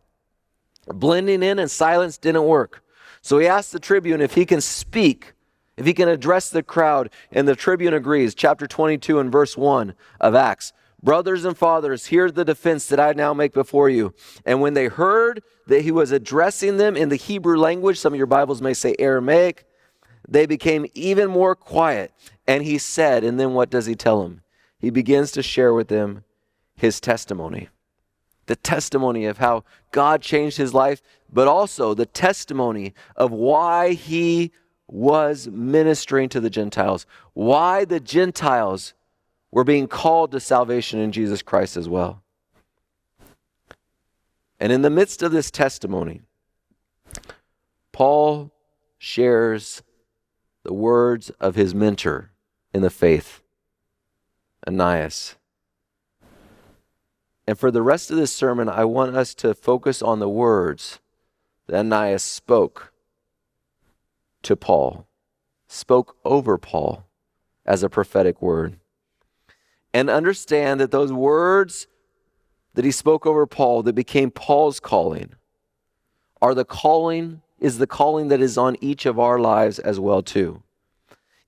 Blending 0.87 1.43
in 1.43 1.59
and 1.59 1.71
silence 1.71 2.19
didn't 2.19 2.45
work. 2.45 2.83
So 3.23 3.39
he 3.39 3.47
asks 3.47 3.71
the 3.71 3.79
tribune 3.79 4.21
if 4.21 4.35
he 4.35 4.47
can 4.47 4.61
speak, 4.61 5.35
if 5.77 5.87
he 5.87 5.93
can 5.93 6.09
address 6.09 6.51
the 6.51 6.63
crowd, 6.63 7.11
and 7.31 7.47
the 7.47 7.55
tribune 7.55 7.95
agrees. 7.95 8.35
Chapter 8.35 8.67
22 8.67 9.21
and 9.21 9.31
verse 9.31 9.57
1 9.57 9.95
of 10.21 10.35
Acts. 10.35 10.73
Brothers 11.03 11.45
and 11.45 11.57
fathers, 11.57 12.07
hear 12.07 12.31
the 12.31 12.45
defense 12.45 12.87
that 12.87 13.01
I 13.01 13.13
now 13.13 13.33
make 13.33 13.53
before 13.53 13.89
you. 13.89 14.15
And 14.45 14.61
when 14.61 14.75
they 14.75 14.87
heard 14.87 15.43
that 15.67 15.83
he 15.83 15.91
was 15.91 16.13
addressing 16.13 16.77
them 16.77 16.97
in 16.97 17.09
the 17.09 17.17
Hebrew 17.17 17.57
language, 17.57 17.99
some 17.99 18.13
of 18.13 18.19
your 18.19 18.27
Bibles 18.27 18.61
may 18.61 18.75
say 18.75 18.95
Aramaic, 18.99 19.65
they 20.29 20.47
became 20.47 20.87
even 20.95 21.31
more 21.31 21.55
quiet. 21.55 22.13
And 22.47 22.63
he 22.63 22.79
said, 22.79 23.25
and 23.25 23.41
then 23.41 23.55
what 23.55 23.71
does 23.71 23.87
he 23.87 23.95
tell 23.95 24.23
them? 24.23 24.43
He 24.79 24.91
begins 24.91 25.33
to 25.33 25.43
share 25.43 25.73
with 25.73 25.89
them 25.89 26.25
his 26.77 27.01
testimony 27.01 27.69
the 28.51 28.57
testimony 28.57 29.27
of 29.27 29.39
how 29.39 29.63
God 29.93 30.23
changed 30.23 30.57
his 30.57 30.75
life, 30.75 31.01
but 31.33 31.47
also 31.47 31.95
the 31.95 32.05
testimony 32.05 32.95
of 33.15 33.31
why 33.31 33.93
he 33.93 34.51
was 34.89 35.47
ministering 35.47 36.29
to 36.31 36.41
the 36.41 36.51
Gentiles, 36.51 37.07
why 37.33 37.85
the 37.85 38.01
Gentiles 38.01 38.93
were 39.51 39.65
being 39.65 39.89
called 39.89 40.31
to 40.33 40.41
salvation 40.41 41.01
in 41.01 41.13
Jesus 41.13 41.43
Christ 41.43 41.77
as 41.77 41.89
well. 41.89 42.23
And 44.59 44.73
in 44.73 44.83
the 44.83 44.91
midst 44.91 45.23
of 45.23 45.33
this 45.33 45.51
testimony, 45.51 46.23
Paul 47.93 48.53
shares 48.99 49.83
the 50.63 50.75
words 50.75 51.31
of 51.41 51.55
his 51.55 51.75
mentor 51.75 52.33
in 52.73 52.83
the 52.83 52.91
faith, 52.91 53.43
Ananias. 54.67 55.37
And 57.47 57.59
for 57.59 57.71
the 57.71 57.83
rest 57.83 58.11
of 58.11 58.17
this 58.17 58.33
sermon, 58.33 58.69
I 58.69 58.85
want 58.85 59.17
us 59.17 59.35
to 59.37 59.55
focus 59.55 60.03
on 60.03 60.19
the 60.19 60.29
words 60.29 61.01
that 61.67 61.79
Ananias 61.79 62.23
spoke 62.23 62.93
to 64.43 64.57
Paul, 64.57 65.07
spoke 65.67 66.17
over 66.25 66.59
Paul 66.59 67.07
as 67.65 67.83
a 67.83 67.89
prophetic 67.89 68.43
word. 68.43 68.80
And 69.93 70.09
understand 70.09 70.81
that 70.81 70.91
those 70.91 71.13
words 71.13 71.87
that 72.75 72.85
he 72.85 72.91
spoke 72.91 73.27
over 73.27 73.47
Paul 73.47 73.83
that 73.83 73.95
became 73.95 74.31
Paul's 74.31 74.81
calling 74.81 75.35
are 76.41 76.55
the 76.55 76.65
calling 76.65 77.43
is 77.59 77.79
the 77.79 77.87
calling 77.87 78.29
that 78.29 78.41
is 78.41 78.57
on 78.57 78.77
each 78.81 79.05
of 79.05 79.19
our 79.19 79.39
lives 79.39 79.79
as 79.79 80.01
well 80.01 80.23
too. 80.23 80.63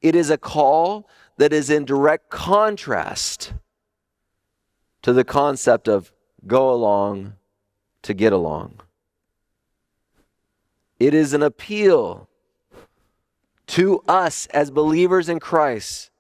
It 0.01 0.15
is 0.15 0.31
a 0.31 0.37
call 0.37 1.09
that 1.39 1.53
is 1.53 1.71
in 1.71 1.85
direct 1.85 2.29
contrast 2.31 3.55
to 5.03 5.13
the 5.13 5.25
concept 5.25 5.89
of 5.89 6.13
go 6.47 6.71
along 6.71 7.35
to 8.03 8.13
get 8.13 8.33
along. 8.33 8.81
It 10.99 11.15
is 11.15 11.33
an 11.33 11.43
appeal 11.43 12.29
to 13.69 14.03
us 14.07 14.47
as 14.47 14.71
believers 14.71 15.29
in 15.29 15.41
Christ 15.41 16.12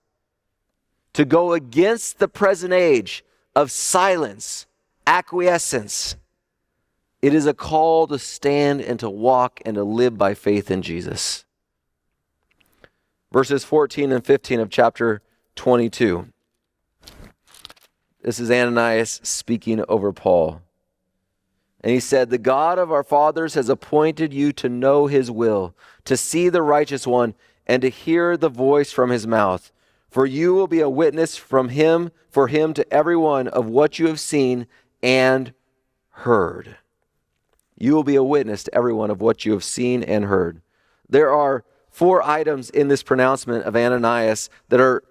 to 1.14 1.24
go 1.24 1.52
against 1.52 2.18
the 2.18 2.28
present 2.28 2.72
age 2.72 3.24
of 3.54 3.70
silence, 3.70 4.66
acquiescence. 5.06 6.16
It 7.20 7.34
is 7.34 7.46
a 7.46 7.54
call 7.54 8.06
to 8.08 8.18
stand 8.18 8.80
and 8.80 8.98
to 9.00 9.10
walk 9.10 9.60
and 9.64 9.74
to 9.74 9.84
live 9.84 10.16
by 10.18 10.34
faith 10.34 10.70
in 10.70 10.82
Jesus. 10.82 11.44
Verses 13.30 13.64
14 13.64 14.12
and 14.12 14.24
15 14.24 14.60
of 14.60 14.70
chapter 14.70 15.22
22. 15.56 16.28
This 18.22 18.38
is 18.38 18.50
Ananias 18.50 19.20
speaking 19.22 19.84
over 19.88 20.12
Paul. 20.12 20.62
And 21.82 21.92
he 21.92 22.00
said, 22.00 22.30
The 22.30 22.38
God 22.38 22.78
of 22.78 22.92
our 22.92 23.02
fathers 23.02 23.54
has 23.54 23.68
appointed 23.68 24.32
you 24.32 24.52
to 24.52 24.68
know 24.68 25.06
his 25.06 25.30
will, 25.30 25.74
to 26.04 26.16
see 26.16 26.48
the 26.48 26.62
righteous 26.62 27.06
one, 27.06 27.34
and 27.66 27.82
to 27.82 27.88
hear 27.88 28.36
the 28.36 28.48
voice 28.48 28.92
from 28.92 29.10
his 29.10 29.26
mouth. 29.26 29.72
For 30.12 30.26
you 30.26 30.52
will 30.52 30.66
be 30.66 30.80
a 30.80 30.90
witness 30.90 31.38
from 31.38 31.70
him, 31.70 32.12
for 32.28 32.48
him 32.48 32.74
to 32.74 32.92
everyone 32.92 33.48
of 33.48 33.70
what 33.70 33.98
you 33.98 34.08
have 34.08 34.20
seen 34.20 34.66
and 35.02 35.54
heard. 36.10 36.76
You 37.78 37.94
will 37.94 38.04
be 38.04 38.16
a 38.16 38.22
witness 38.22 38.64
to 38.64 38.74
everyone 38.74 39.10
of 39.10 39.22
what 39.22 39.46
you 39.46 39.52
have 39.52 39.64
seen 39.64 40.02
and 40.02 40.26
heard. 40.26 40.60
There 41.08 41.32
are 41.32 41.64
four 41.88 42.22
items 42.22 42.68
in 42.68 42.88
this 42.88 43.02
pronouncement 43.02 43.64
of 43.64 43.74
Ananias 43.74 44.50
that 44.68 44.80
are 44.80 45.02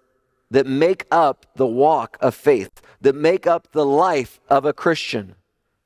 that 0.51 0.67
make 0.67 1.07
up 1.09 1.47
the 1.55 1.65
walk 1.65 2.17
of 2.21 2.35
faith, 2.35 2.79
that 3.01 3.15
make 3.15 3.47
up 3.47 3.71
the 3.71 3.85
life 3.85 4.39
of 4.49 4.65
a 4.65 4.73
Christian. 4.73 5.33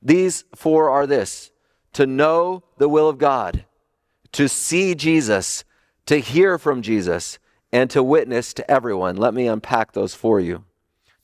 These 0.02 0.44
four 0.54 0.90
are 0.90 1.06
this 1.06 1.52
to 1.94 2.06
know 2.06 2.64
the 2.76 2.88
will 2.88 3.08
of 3.08 3.16
God, 3.16 3.64
to 4.32 4.46
see 4.46 4.94
Jesus, 4.94 5.64
to 6.04 6.18
hear 6.18 6.58
from 6.58 6.82
Jesus, 6.82 7.38
and 7.72 7.90
to 7.90 8.02
witness 8.02 8.52
to 8.54 8.70
everyone. 8.70 9.16
Let 9.16 9.34
me 9.34 9.46
unpack 9.46 9.92
those 9.92 10.14
for 10.14 10.40
you. 10.40 10.64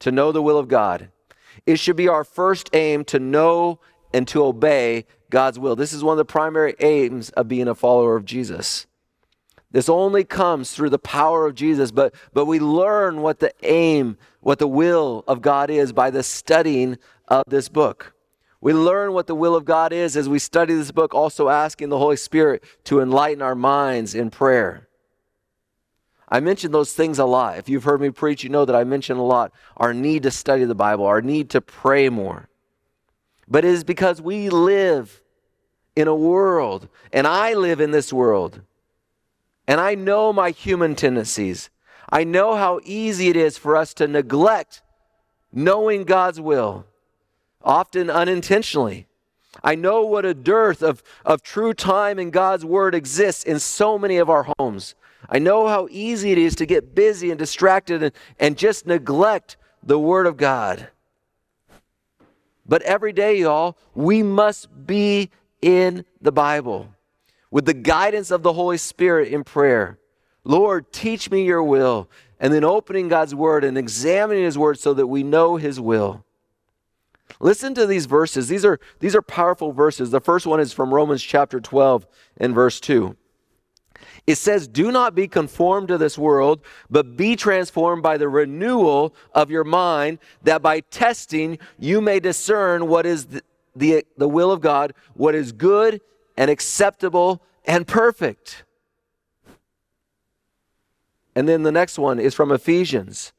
To 0.00 0.12
know 0.12 0.32
the 0.32 0.42
will 0.42 0.58
of 0.58 0.68
God. 0.68 1.10
It 1.66 1.78
should 1.78 1.96
be 1.96 2.08
our 2.08 2.24
first 2.24 2.70
aim 2.74 3.04
to 3.06 3.18
know 3.18 3.78
and 4.12 4.26
to 4.28 4.44
obey 4.44 5.06
God's 5.30 5.58
will. 5.58 5.76
This 5.76 5.92
is 5.92 6.04
one 6.04 6.14
of 6.14 6.18
the 6.18 6.24
primary 6.24 6.74
aims 6.80 7.30
of 7.30 7.48
being 7.48 7.68
a 7.68 7.74
follower 7.74 8.16
of 8.16 8.24
Jesus. 8.24 8.86
This 9.70 9.88
only 9.88 10.22
comes 10.22 10.72
through 10.72 10.90
the 10.90 10.98
power 10.98 11.46
of 11.46 11.54
Jesus, 11.54 11.90
but, 11.90 12.14
but 12.34 12.44
we 12.44 12.60
learn 12.60 13.22
what 13.22 13.38
the 13.38 13.52
aim, 13.62 14.18
what 14.40 14.58
the 14.58 14.68
will 14.68 15.24
of 15.26 15.40
God 15.40 15.70
is 15.70 15.92
by 15.94 16.10
the 16.10 16.22
studying 16.22 16.98
of 17.28 17.44
this 17.48 17.70
book. 17.70 18.12
We 18.60 18.74
learn 18.74 19.14
what 19.14 19.26
the 19.26 19.34
will 19.34 19.56
of 19.56 19.64
God 19.64 19.92
is 19.92 20.16
as 20.16 20.28
we 20.28 20.38
study 20.38 20.74
this 20.74 20.92
book, 20.92 21.14
also 21.14 21.48
asking 21.48 21.88
the 21.88 21.98
Holy 21.98 22.16
Spirit 22.16 22.62
to 22.84 23.00
enlighten 23.00 23.42
our 23.42 23.54
minds 23.54 24.14
in 24.14 24.30
prayer. 24.30 24.88
I 26.32 26.40
mention 26.40 26.72
those 26.72 26.94
things 26.94 27.18
a 27.18 27.26
lot. 27.26 27.58
If 27.58 27.68
you've 27.68 27.84
heard 27.84 28.00
me 28.00 28.08
preach, 28.08 28.42
you 28.42 28.48
know 28.48 28.64
that 28.64 28.74
I 28.74 28.84
mention 28.84 29.18
a 29.18 29.22
lot 29.22 29.52
our 29.76 29.92
need 29.92 30.22
to 30.22 30.30
study 30.30 30.64
the 30.64 30.74
Bible, 30.74 31.04
our 31.04 31.20
need 31.20 31.50
to 31.50 31.60
pray 31.60 32.08
more. 32.08 32.48
But 33.46 33.66
it 33.66 33.68
is 33.68 33.84
because 33.84 34.22
we 34.22 34.48
live 34.48 35.20
in 35.94 36.08
a 36.08 36.14
world, 36.14 36.88
and 37.12 37.26
I 37.26 37.52
live 37.52 37.82
in 37.82 37.90
this 37.90 38.14
world, 38.14 38.62
and 39.68 39.78
I 39.78 39.94
know 39.94 40.32
my 40.32 40.52
human 40.52 40.94
tendencies. 40.94 41.68
I 42.10 42.24
know 42.24 42.56
how 42.56 42.80
easy 42.82 43.28
it 43.28 43.36
is 43.36 43.58
for 43.58 43.76
us 43.76 43.92
to 43.94 44.08
neglect 44.08 44.80
knowing 45.52 46.04
God's 46.04 46.40
will 46.40 46.86
often 47.62 48.08
unintentionally. 48.08 49.06
I 49.62 49.74
know 49.74 50.00
what 50.00 50.24
a 50.24 50.32
dearth 50.32 50.82
of, 50.82 51.02
of 51.26 51.42
true 51.42 51.74
time 51.74 52.18
in 52.18 52.30
God's 52.30 52.64
Word 52.64 52.94
exists 52.94 53.44
in 53.44 53.58
so 53.58 53.98
many 53.98 54.16
of 54.16 54.30
our 54.30 54.50
homes. 54.56 54.94
I 55.28 55.38
know 55.38 55.68
how 55.68 55.88
easy 55.90 56.32
it 56.32 56.38
is 56.38 56.54
to 56.56 56.66
get 56.66 56.94
busy 56.94 57.30
and 57.30 57.38
distracted 57.38 58.02
and, 58.02 58.12
and 58.38 58.58
just 58.58 58.86
neglect 58.86 59.56
the 59.82 59.98
Word 59.98 60.26
of 60.26 60.36
God. 60.36 60.88
But 62.66 62.82
every 62.82 63.12
day, 63.12 63.40
y'all, 63.40 63.76
we 63.94 64.22
must 64.22 64.86
be 64.86 65.30
in 65.60 66.04
the 66.20 66.32
Bible 66.32 66.88
with 67.50 67.66
the 67.66 67.74
guidance 67.74 68.30
of 68.30 68.42
the 68.42 68.52
Holy 68.52 68.78
Spirit 68.78 69.28
in 69.28 69.44
prayer. 69.44 69.98
Lord, 70.44 70.92
teach 70.92 71.30
me 71.30 71.44
your 71.44 71.62
will. 71.62 72.08
And 72.40 72.52
then 72.52 72.64
opening 72.64 73.08
God's 73.08 73.34
Word 73.34 73.62
and 73.62 73.78
examining 73.78 74.44
His 74.44 74.58
Word 74.58 74.78
so 74.78 74.94
that 74.94 75.06
we 75.06 75.22
know 75.22 75.56
His 75.56 75.78
will. 75.78 76.24
Listen 77.38 77.74
to 77.74 77.86
these 77.86 78.06
verses. 78.06 78.48
These 78.48 78.64
are, 78.64 78.80
these 78.98 79.14
are 79.14 79.22
powerful 79.22 79.72
verses. 79.72 80.10
The 80.10 80.20
first 80.20 80.46
one 80.46 80.60
is 80.60 80.72
from 80.72 80.92
Romans 80.92 81.22
chapter 81.22 81.60
12 81.60 82.06
and 82.38 82.54
verse 82.54 82.80
2. 82.80 83.16
It 84.26 84.36
says, 84.36 84.68
Do 84.68 84.92
not 84.92 85.14
be 85.14 85.26
conformed 85.26 85.88
to 85.88 85.98
this 85.98 86.16
world, 86.16 86.60
but 86.88 87.16
be 87.16 87.36
transformed 87.36 88.02
by 88.02 88.18
the 88.18 88.28
renewal 88.28 89.14
of 89.34 89.50
your 89.50 89.64
mind, 89.64 90.18
that 90.42 90.62
by 90.62 90.80
testing 90.80 91.58
you 91.78 92.00
may 92.00 92.20
discern 92.20 92.86
what 92.86 93.06
is 93.06 93.26
the, 93.26 93.42
the, 93.74 94.06
the 94.16 94.28
will 94.28 94.52
of 94.52 94.60
God, 94.60 94.94
what 95.14 95.34
is 95.34 95.52
good 95.52 96.00
and 96.36 96.50
acceptable 96.50 97.42
and 97.64 97.86
perfect. 97.86 98.64
And 101.34 101.48
then 101.48 101.62
the 101.62 101.72
next 101.72 101.98
one 101.98 102.18
is 102.18 102.34
from 102.34 102.52
Ephesians 102.52 103.32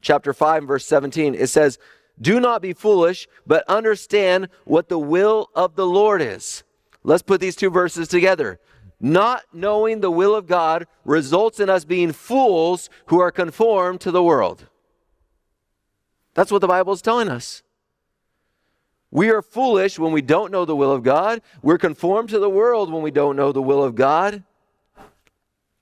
chapter 0.00 0.32
5, 0.32 0.64
verse 0.64 0.86
17. 0.86 1.34
It 1.34 1.48
says, 1.48 1.78
do 2.20 2.40
not 2.40 2.62
be 2.62 2.72
foolish, 2.72 3.28
but 3.46 3.64
understand 3.68 4.48
what 4.64 4.88
the 4.88 4.98
will 4.98 5.50
of 5.54 5.76
the 5.76 5.86
Lord 5.86 6.22
is. 6.22 6.64
Let's 7.02 7.22
put 7.22 7.40
these 7.40 7.56
two 7.56 7.70
verses 7.70 8.08
together. 8.08 8.58
Not 9.00 9.42
knowing 9.52 10.00
the 10.00 10.10
will 10.10 10.34
of 10.34 10.46
God 10.46 10.86
results 11.04 11.60
in 11.60 11.68
us 11.68 11.84
being 11.84 12.12
fools 12.12 12.88
who 13.06 13.20
are 13.20 13.30
conformed 13.30 14.00
to 14.02 14.10
the 14.10 14.22
world. 14.22 14.66
That's 16.34 16.50
what 16.50 16.60
the 16.60 16.68
Bible 16.68 16.92
is 16.92 17.02
telling 17.02 17.28
us. 17.28 17.62
We 19.10 19.30
are 19.30 19.42
foolish 19.42 19.98
when 19.98 20.12
we 20.12 20.22
don't 20.22 20.50
know 20.50 20.64
the 20.64 20.76
will 20.76 20.92
of 20.92 21.02
God. 21.02 21.40
We're 21.62 21.78
conformed 21.78 22.30
to 22.30 22.38
the 22.38 22.50
world 22.50 22.92
when 22.92 23.02
we 23.02 23.10
don't 23.10 23.36
know 23.36 23.52
the 23.52 23.62
will 23.62 23.82
of 23.82 23.94
God. 23.94 24.42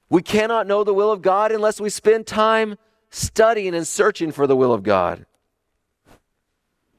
We 0.08 0.22
cannot 0.22 0.66
know 0.66 0.84
the 0.84 0.94
will 0.94 1.10
of 1.10 1.22
God 1.22 1.50
unless 1.50 1.80
we 1.80 1.90
spend 1.90 2.26
time 2.26 2.76
studying 3.10 3.74
and 3.74 3.86
searching 3.86 4.30
for 4.32 4.46
the 4.46 4.56
will 4.56 4.72
of 4.72 4.82
God. 4.82 5.26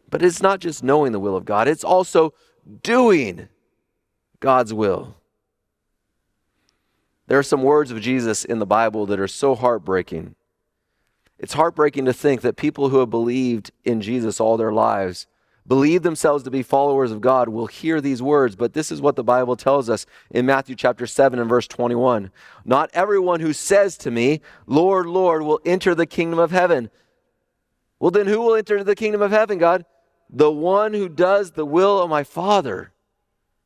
But 0.10 0.22
it's 0.22 0.42
not 0.42 0.60
just 0.60 0.84
knowing 0.84 1.12
the 1.12 1.20
will 1.20 1.36
of 1.36 1.46
God, 1.46 1.68
it's 1.68 1.84
also 1.84 2.34
doing 2.84 3.48
God's 4.40 4.74
will. 4.74 5.16
There 7.28 7.40
are 7.40 7.44
some 7.44 7.64
words 7.64 7.92
of 7.92 8.02
Jesus 8.02 8.46
in 8.46 8.60
the 8.60 8.66
Bible 8.66 9.06
that 9.08 9.20
are 9.20 9.28
so 9.28 9.56
heartbreaking. 9.56 10.36
It's 11.40 11.54
heartbreaking 11.54 12.06
to 12.06 12.14
think 12.14 12.42
that 12.42 12.56
people 12.56 12.90
who 12.90 13.00
have 13.00 13.10
believed 13.10 13.72
in 13.84 14.02
Jesus 14.02 14.40
all 14.40 14.58
their 14.58 14.72
lives, 14.72 15.28
believe 15.68 16.04
themselves 16.04 16.44
to 16.44 16.52
be 16.52 16.62
followers 16.62 17.12
of 17.12 17.22
God, 17.22 17.50
will 17.50 17.68
hear 17.68 18.00
these 18.00 18.22
words. 18.22 18.56
But 18.56 18.74
this 18.74 18.92
is 18.92 19.02
what 19.02 19.16
the 19.16 19.24
Bible 19.24 19.56
tells 19.56 19.90
us 19.90 20.06
in 20.30 20.46
Matthew 20.46 20.76
chapter 20.76 21.08
7 21.08 21.40
and 21.40 21.50
verse 21.50 21.68
21. 21.68 22.32
Not 22.64 22.90
everyone 22.94 23.40
who 23.40 23.54
says 23.54 23.98
to 24.00 24.12
me, 24.12 24.42
Lord, 24.68 25.08
Lord, 25.08 25.42
will 25.42 25.60
enter 25.66 25.96
the 25.96 26.06
kingdom 26.06 26.40
of 26.40 26.52
heaven. 26.52 26.90
Well, 28.00 28.12
then 28.12 28.28
who 28.28 28.42
will 28.42 28.56
enter 28.56 28.84
the 28.84 28.96
kingdom 28.96 29.22
of 29.22 29.32
heaven, 29.32 29.58
God? 29.58 29.86
the 30.30 30.52
one 30.52 30.94
who 30.94 31.10
does 31.10 31.52
the 31.52 31.66
will 31.66 32.02
of 32.02 32.10
my 32.10 32.24
Father 32.24 32.92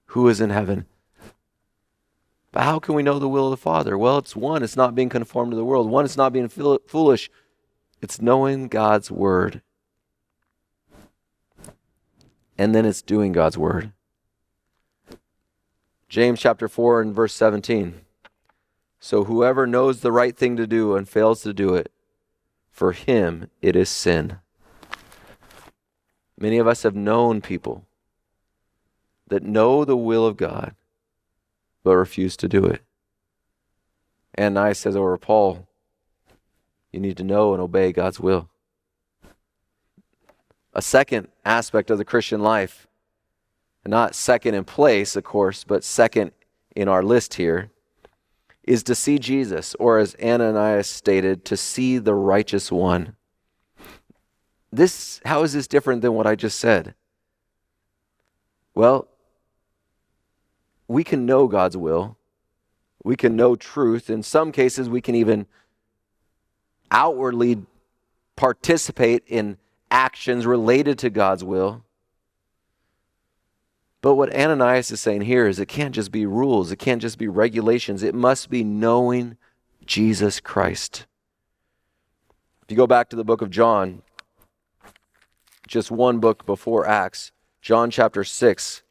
who 0.08 0.28
is 0.28 0.42
in 0.42 0.50
heaven. 0.50 0.86
But 2.52 2.64
how 2.64 2.80
can 2.80 2.96
we 2.96 3.04
know 3.04 3.20
the 3.20 3.30
will 3.30 3.46
of 3.46 3.52
the 3.52 3.58
Father? 3.58 3.98
Well, 3.98 4.18
it's 4.18 4.36
one, 4.36 4.64
it's 4.64 4.76
not 4.76 4.96
being 4.96 5.10
conformed 5.10 5.52
to 5.52 5.58
the 5.58 5.66
world. 5.66 5.90
One, 5.90 6.06
it's 6.06 6.18
not 6.18 6.34
being 6.34 6.50
foolish. 6.50 7.30
It's 8.02 8.22
knowing 8.22 8.68
God's 8.68 9.12
word. 9.12 9.62
And 12.58 12.74
then 12.74 12.86
it's 12.86 13.02
doing 13.02 13.32
God's 13.32 13.58
word. 13.58 13.92
James 16.10 16.40
chapter 16.40 16.68
4 16.68 17.02
and 17.02 17.16
verse 17.16 17.34
17. 17.36 18.02
So 19.00 19.26
whoever 19.26 19.68
knows 19.68 20.02
the 20.02 20.12
right 20.12 20.36
thing 20.36 20.58
to 20.58 20.66
do 20.66 20.96
and 20.96 21.08
fails 21.08 21.44
to 21.44 21.54
do 21.54 21.76
it, 21.76 21.92
for 22.72 22.92
him 22.94 23.50
it 23.62 23.76
is 23.76 23.90
sin. 23.90 24.40
Many 26.38 26.58
of 26.58 26.68
us 26.68 26.84
have 26.84 26.96
known 26.96 27.42
people 27.42 27.86
that 29.28 29.44
know 29.44 29.86
the 29.86 29.96
will 29.96 30.26
of 30.26 30.36
God 30.36 30.76
but 31.90 31.96
refuse 31.96 32.38
to 32.38 32.48
do 32.48 32.66
it. 32.66 32.84
Ananias 34.38 34.78
says 34.78 34.96
over 34.96 35.18
Paul, 35.18 35.68
you 36.92 37.00
need 37.00 37.18
to 37.18 37.24
know 37.24 37.52
and 37.54 37.60
obey 37.60 37.92
God's 37.92 38.20
will. 38.20 38.48
A 40.72 40.84
second 40.84 41.30
aspect 41.44 41.90
of 41.90 41.98
the 41.98 42.06
Christian 42.06 42.42
life, 42.42 42.86
not 43.88 44.14
second 44.14 44.54
in 44.54 44.66
place, 44.66 45.16
of 45.16 45.24
course, 45.24 45.64
but 45.64 45.84
second 45.84 46.32
in 46.76 46.88
our 46.88 47.02
list 47.02 47.34
here, 47.34 47.72
is 48.64 48.84
to 48.84 48.94
see 48.94 49.18
Jesus, 49.18 49.74
or 49.80 49.98
as 49.98 50.16
Ananias 50.24 50.88
stated, 50.88 51.44
to 51.46 51.58
see 51.58 51.98
the 51.98 52.14
righteous 52.14 52.72
one. 52.72 53.16
This, 54.72 55.22
how 55.26 55.42
is 55.42 55.54
this 55.54 55.68
different 55.68 56.04
than 56.04 56.14
what 56.14 56.28
I 56.28 56.36
just 56.36 56.60
said? 56.60 56.94
Well, 58.76 59.08
we 60.90 61.04
can 61.04 61.26
know 61.26 61.48
God's 61.48 61.78
will. 61.78 62.18
We 63.04 63.16
can 63.16 63.38
know 63.38 63.56
truth. 63.56 64.10
In 64.10 64.24
some 64.24 64.52
cases, 64.52 64.90
we 64.90 65.00
can 65.00 65.16
even 65.16 65.46
outwardly 66.92 67.62
participate 68.36 69.24
in 69.28 69.58
actions 69.92 70.46
related 70.46 70.98
to 71.00 71.10
God's 71.10 71.44
will. 71.44 71.84
But 74.02 74.16
what 74.16 74.34
Ananias 74.34 74.92
is 74.92 75.00
saying 75.00 75.22
here 75.22 75.48
is 75.48 75.60
it 75.60 75.68
can't 75.68 75.94
just 75.94 76.12
be 76.12 76.26
rules, 76.26 76.72
it 76.72 76.80
can't 76.80 77.02
just 77.02 77.18
be 77.18 77.28
regulations, 77.28 78.02
it 78.02 78.16
must 78.16 78.50
be 78.50 78.64
knowing 78.64 79.38
Jesus 79.86 80.40
Christ. 80.40 81.06
If 82.64 82.72
you 82.72 82.78
go 82.78 82.88
back 82.88 83.10
to 83.10 83.16
the 83.16 83.26
book 83.26 83.42
of 83.42 83.50
John, 83.50 84.02
just 85.68 85.92
one 85.92 86.20
book 86.20 86.46
before 86.46 86.88
Acts, 86.88 87.32
John 87.62 87.92
chapter 87.92 88.24
6, 88.24 88.84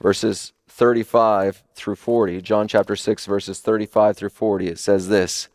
verses 0.00 0.52
35 0.68 1.64
through 1.74 1.96
40. 1.96 2.40
John 2.42 2.68
chapter 2.68 2.96
6, 2.96 3.26
verses 3.26 3.60
35 3.60 4.16
through 4.16 4.28
40. 4.30 4.68
It 4.68 4.78
says 4.78 5.08
this 5.08 5.48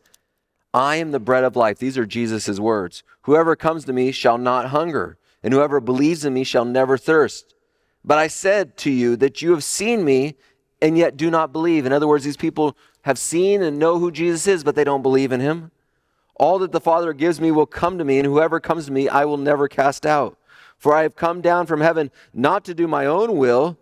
I 0.74 0.96
am 0.96 1.12
the 1.12 1.20
bread 1.20 1.44
of 1.44 1.56
life. 1.56 1.78
These 1.78 1.98
are 1.98 2.06
Jesus' 2.06 2.60
words. 2.60 3.04
Whoever 3.24 3.56
comes 3.56 3.86
to 3.86 3.94
me 3.94 4.12
shall 4.12 4.38
not 4.38 4.70
hunger, 4.70 5.18
and 5.44 5.54
whoever 5.54 5.80
believes 5.80 6.26
in 6.26 6.34
me 6.34 6.44
shall 6.44 6.66
never 6.66 6.98
thirst. 6.98 7.54
But 8.04 8.18
I 8.18 8.28
said 8.28 8.76
to 8.78 8.92
you 8.92 9.16
that 9.18 9.42
you 9.42 9.52
have 9.52 9.64
seen 9.64 10.04
me 10.04 10.36
and 10.82 10.98
yet 10.98 11.16
do 11.16 11.32
not 11.32 11.54
believe. 11.54 11.86
In 11.86 11.94
other 11.94 12.08
words, 12.08 12.26
these 12.26 12.36
people 12.36 12.76
have 13.04 13.18
seen 13.18 13.62
and 13.62 13.80
know 13.80 14.00
who 14.00 14.12
Jesus 14.12 14.48
is, 14.48 14.64
but 14.64 14.76
they 14.76 14.84
don't 14.84 15.02
believe 15.02 15.32
in 15.32 15.40
him. 15.40 15.72
All 16.36 16.60
that 16.60 16.72
the 16.72 16.82
Father 16.82 17.14
gives 17.14 17.40
me 17.40 17.52
will 17.52 17.66
come 17.66 17.98
to 17.98 18.04
me, 18.04 18.20
and 18.20 18.26
whoever 18.26 18.60
comes 18.60 18.88
to 18.88 18.92
me, 18.92 19.08
I 19.08 19.24
will 19.24 19.38
never 19.38 19.68
cast 19.68 20.06
out. 20.06 20.38
For 20.78 20.94
I 20.94 21.04
have 21.04 21.16
come 21.16 21.40
down 21.40 21.68
from 21.68 21.80
heaven 21.80 22.12
not 22.34 22.66
to 22.66 22.74
do 22.74 22.88
my 22.88 23.06
own 23.06 23.38
will, 23.38 23.78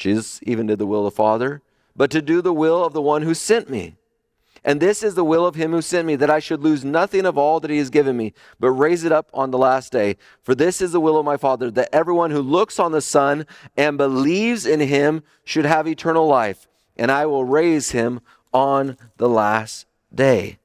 Jesus 0.00 0.40
even 0.44 0.66
did 0.66 0.78
the 0.78 0.86
will 0.86 1.06
of 1.06 1.12
the 1.12 1.16
Father, 1.16 1.60
but 1.94 2.10
to 2.10 2.22
do 2.22 2.40
the 2.40 2.54
will 2.54 2.82
of 2.82 2.94
the 2.94 3.02
one 3.02 3.20
who 3.20 3.34
sent 3.34 3.68
me. 3.68 3.96
And 4.64 4.80
this 4.80 5.02
is 5.02 5.14
the 5.14 5.24
will 5.24 5.46
of 5.46 5.54
him 5.54 5.72
who 5.72 5.82
sent 5.82 6.06
me, 6.06 6.16
that 6.16 6.30
I 6.30 6.38
should 6.38 6.62
lose 6.62 6.84
nothing 6.84 7.26
of 7.26 7.36
all 7.36 7.60
that 7.60 7.70
he 7.70 7.76
has 7.76 7.90
given 7.90 8.16
me, 8.16 8.32
but 8.58 8.70
raise 8.70 9.04
it 9.04 9.12
up 9.12 9.30
on 9.34 9.50
the 9.50 9.58
last 9.58 9.92
day. 9.92 10.16
For 10.42 10.54
this 10.54 10.80
is 10.80 10.92
the 10.92 11.00
will 11.00 11.18
of 11.18 11.26
my 11.26 11.36
Father, 11.36 11.70
that 11.72 11.94
everyone 11.94 12.30
who 12.30 12.40
looks 12.40 12.78
on 12.78 12.92
the 12.92 13.02
Son 13.02 13.46
and 13.76 13.98
believes 13.98 14.64
in 14.64 14.80
him 14.80 15.22
should 15.44 15.66
have 15.66 15.86
eternal 15.86 16.26
life, 16.26 16.66
and 16.96 17.10
I 17.10 17.26
will 17.26 17.44
raise 17.44 17.90
him 17.90 18.20
on 18.52 18.96
the 19.18 19.28
last 19.28 19.84
day. 20.14 20.59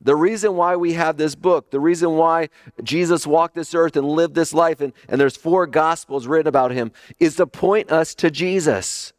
The 0.00 0.14
reason 0.14 0.54
why 0.54 0.76
we 0.76 0.92
have 0.92 1.16
this 1.16 1.34
book, 1.34 1.70
the 1.70 1.80
reason 1.80 2.12
why 2.12 2.50
Jesus 2.84 3.26
walked 3.26 3.56
this 3.56 3.74
earth 3.74 3.96
and 3.96 4.06
lived 4.06 4.34
this 4.34 4.54
life, 4.54 4.80
and, 4.80 4.92
and 5.08 5.20
there's 5.20 5.36
four 5.36 5.66
gospels 5.66 6.26
written 6.28 6.46
about 6.46 6.70
him, 6.70 6.92
is 7.18 7.36
to 7.36 7.46
point 7.46 7.90
us 7.90 8.14
to 8.16 8.30
Jesus. 8.30 9.12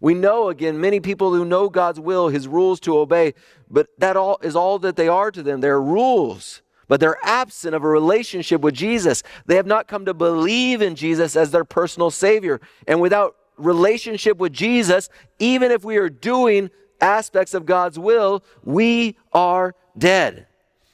We 0.00 0.12
know 0.14 0.48
again 0.48 0.80
many 0.80 0.98
people 0.98 1.32
who 1.32 1.44
know 1.44 1.68
God's 1.68 2.00
will, 2.00 2.28
his 2.28 2.48
rules 2.48 2.80
to 2.80 2.98
obey, 2.98 3.34
but 3.70 3.88
that 3.98 4.16
all 4.16 4.38
is 4.42 4.56
all 4.56 4.78
that 4.80 4.96
they 4.96 5.08
are 5.08 5.30
to 5.30 5.42
them. 5.42 5.60
They're 5.60 5.80
rules, 5.80 6.60
but 6.88 6.98
they're 6.98 7.16
absent 7.22 7.74
of 7.74 7.84
a 7.84 7.88
relationship 7.88 8.60
with 8.60 8.74
Jesus. 8.74 9.22
They 9.46 9.56
have 9.56 9.66
not 9.66 9.86
come 9.86 10.04
to 10.06 10.12
believe 10.12 10.82
in 10.82 10.96
Jesus 10.96 11.36
as 11.36 11.52
their 11.52 11.64
personal 11.64 12.10
savior. 12.10 12.60
And 12.88 13.00
without 13.00 13.36
relationship 13.56 14.38
with 14.38 14.52
Jesus, 14.52 15.08
even 15.38 15.70
if 15.70 15.84
we 15.84 15.96
are 15.96 16.10
doing 16.10 16.70
aspects 17.00 17.54
of 17.54 17.66
God's 17.66 17.98
will, 17.98 18.44
we 18.62 19.16
are 19.32 19.74
dead. 19.96 20.46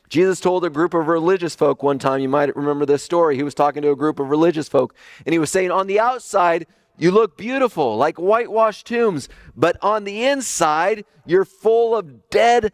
Jesus 0.08 0.40
told 0.40 0.64
a 0.64 0.70
group 0.70 0.92
of 0.92 1.06
religious 1.06 1.54
folk 1.54 1.82
one 1.82 1.98
time, 1.98 2.20
you 2.20 2.28
might 2.28 2.54
remember 2.56 2.84
this 2.84 3.02
story. 3.02 3.36
He 3.36 3.44
was 3.44 3.54
talking 3.54 3.82
to 3.82 3.92
a 3.92 3.96
group 3.96 4.18
of 4.18 4.28
religious 4.28 4.68
folk, 4.68 4.94
and 5.24 5.32
he 5.32 5.38
was 5.38 5.50
saying, 5.50 5.70
On 5.70 5.86
the 5.86 6.00
outside, 6.00 6.66
you 6.98 7.12
look 7.12 7.38
beautiful, 7.38 7.96
like 7.96 8.18
whitewashed 8.18 8.86
tombs, 8.86 9.28
but 9.56 9.76
on 9.82 10.04
the 10.04 10.24
inside, 10.26 11.04
you're 11.24 11.44
full 11.44 11.96
of 11.96 12.28
dead 12.28 12.72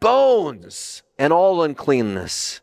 bones 0.00 1.02
and 1.18 1.32
all 1.32 1.62
uncleanness. 1.62 2.60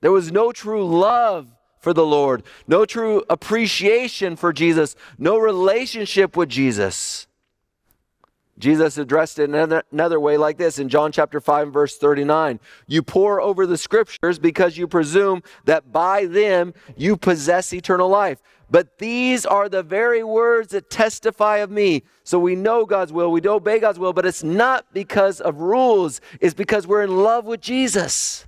There 0.00 0.10
was 0.10 0.32
no 0.32 0.50
true 0.50 0.84
love 0.84 1.54
for 1.78 1.92
the 1.92 2.06
Lord, 2.06 2.42
no 2.66 2.84
true 2.84 3.24
appreciation 3.28 4.36
for 4.36 4.52
Jesus, 4.52 4.96
no 5.18 5.36
relationship 5.36 6.36
with 6.36 6.48
Jesus. 6.48 7.26
Jesus 8.58 8.98
addressed 8.98 9.38
it 9.38 9.50
in 9.52 9.82
another 9.92 10.20
way 10.20 10.36
like 10.36 10.58
this 10.58 10.78
in 10.78 10.88
John 10.88 11.10
chapter 11.10 11.40
5 11.40 11.72
verse 11.72 11.96
39. 11.96 12.60
You 12.86 13.02
pore 13.02 13.40
over 13.40 13.66
the 13.66 13.78
scriptures 13.78 14.38
because 14.38 14.76
you 14.76 14.86
presume 14.86 15.42
that 15.64 15.90
by 15.90 16.26
them 16.26 16.74
you 16.96 17.16
possess 17.16 17.72
eternal 17.72 18.08
life. 18.08 18.42
But 18.70 18.98
these 18.98 19.44
are 19.44 19.68
the 19.68 19.82
very 19.82 20.22
words 20.22 20.72
that 20.72 20.90
testify 20.90 21.58
of 21.58 21.70
me. 21.70 22.04
So 22.24 22.38
we 22.38 22.54
know 22.54 22.86
God's 22.86 23.12
will, 23.12 23.30
we 23.30 23.46
obey 23.46 23.78
God's 23.78 23.98
will, 23.98 24.12
but 24.12 24.24
it's 24.24 24.42
not 24.42 24.86
because 24.94 25.40
of 25.40 25.60
rules, 25.60 26.20
it's 26.40 26.54
because 26.54 26.86
we're 26.86 27.02
in 27.02 27.22
love 27.22 27.44
with 27.44 27.60
Jesus. 27.60 28.46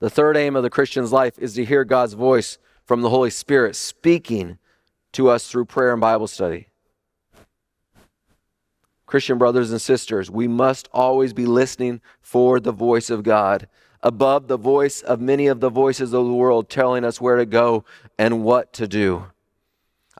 The 0.00 0.10
third 0.10 0.36
aim 0.36 0.56
of 0.56 0.62
the 0.62 0.70
Christian's 0.70 1.12
life 1.12 1.38
is 1.38 1.54
to 1.54 1.64
hear 1.64 1.84
God's 1.84 2.12
voice 2.12 2.58
from 2.84 3.00
the 3.02 3.10
Holy 3.10 3.30
Spirit 3.30 3.74
speaking 3.74 4.58
to 5.12 5.28
us 5.28 5.48
through 5.48 5.64
prayer 5.64 5.92
and 5.92 6.00
Bible 6.00 6.26
study. 6.26 6.68
Christian 9.06 9.38
brothers 9.38 9.70
and 9.70 9.80
sisters, 9.80 10.30
we 10.30 10.46
must 10.46 10.88
always 10.92 11.32
be 11.32 11.46
listening 11.46 12.00
for 12.20 12.60
the 12.60 12.72
voice 12.72 13.08
of 13.08 13.22
God 13.22 13.66
above 14.02 14.48
the 14.48 14.58
voice 14.58 15.00
of 15.00 15.20
many 15.20 15.46
of 15.46 15.60
the 15.60 15.70
voices 15.70 16.12
of 16.12 16.26
the 16.26 16.32
world 16.32 16.68
telling 16.68 17.04
us 17.04 17.20
where 17.20 17.36
to 17.36 17.46
go 17.46 17.84
and 18.18 18.44
what 18.44 18.72
to 18.74 18.86
do. 18.86 19.24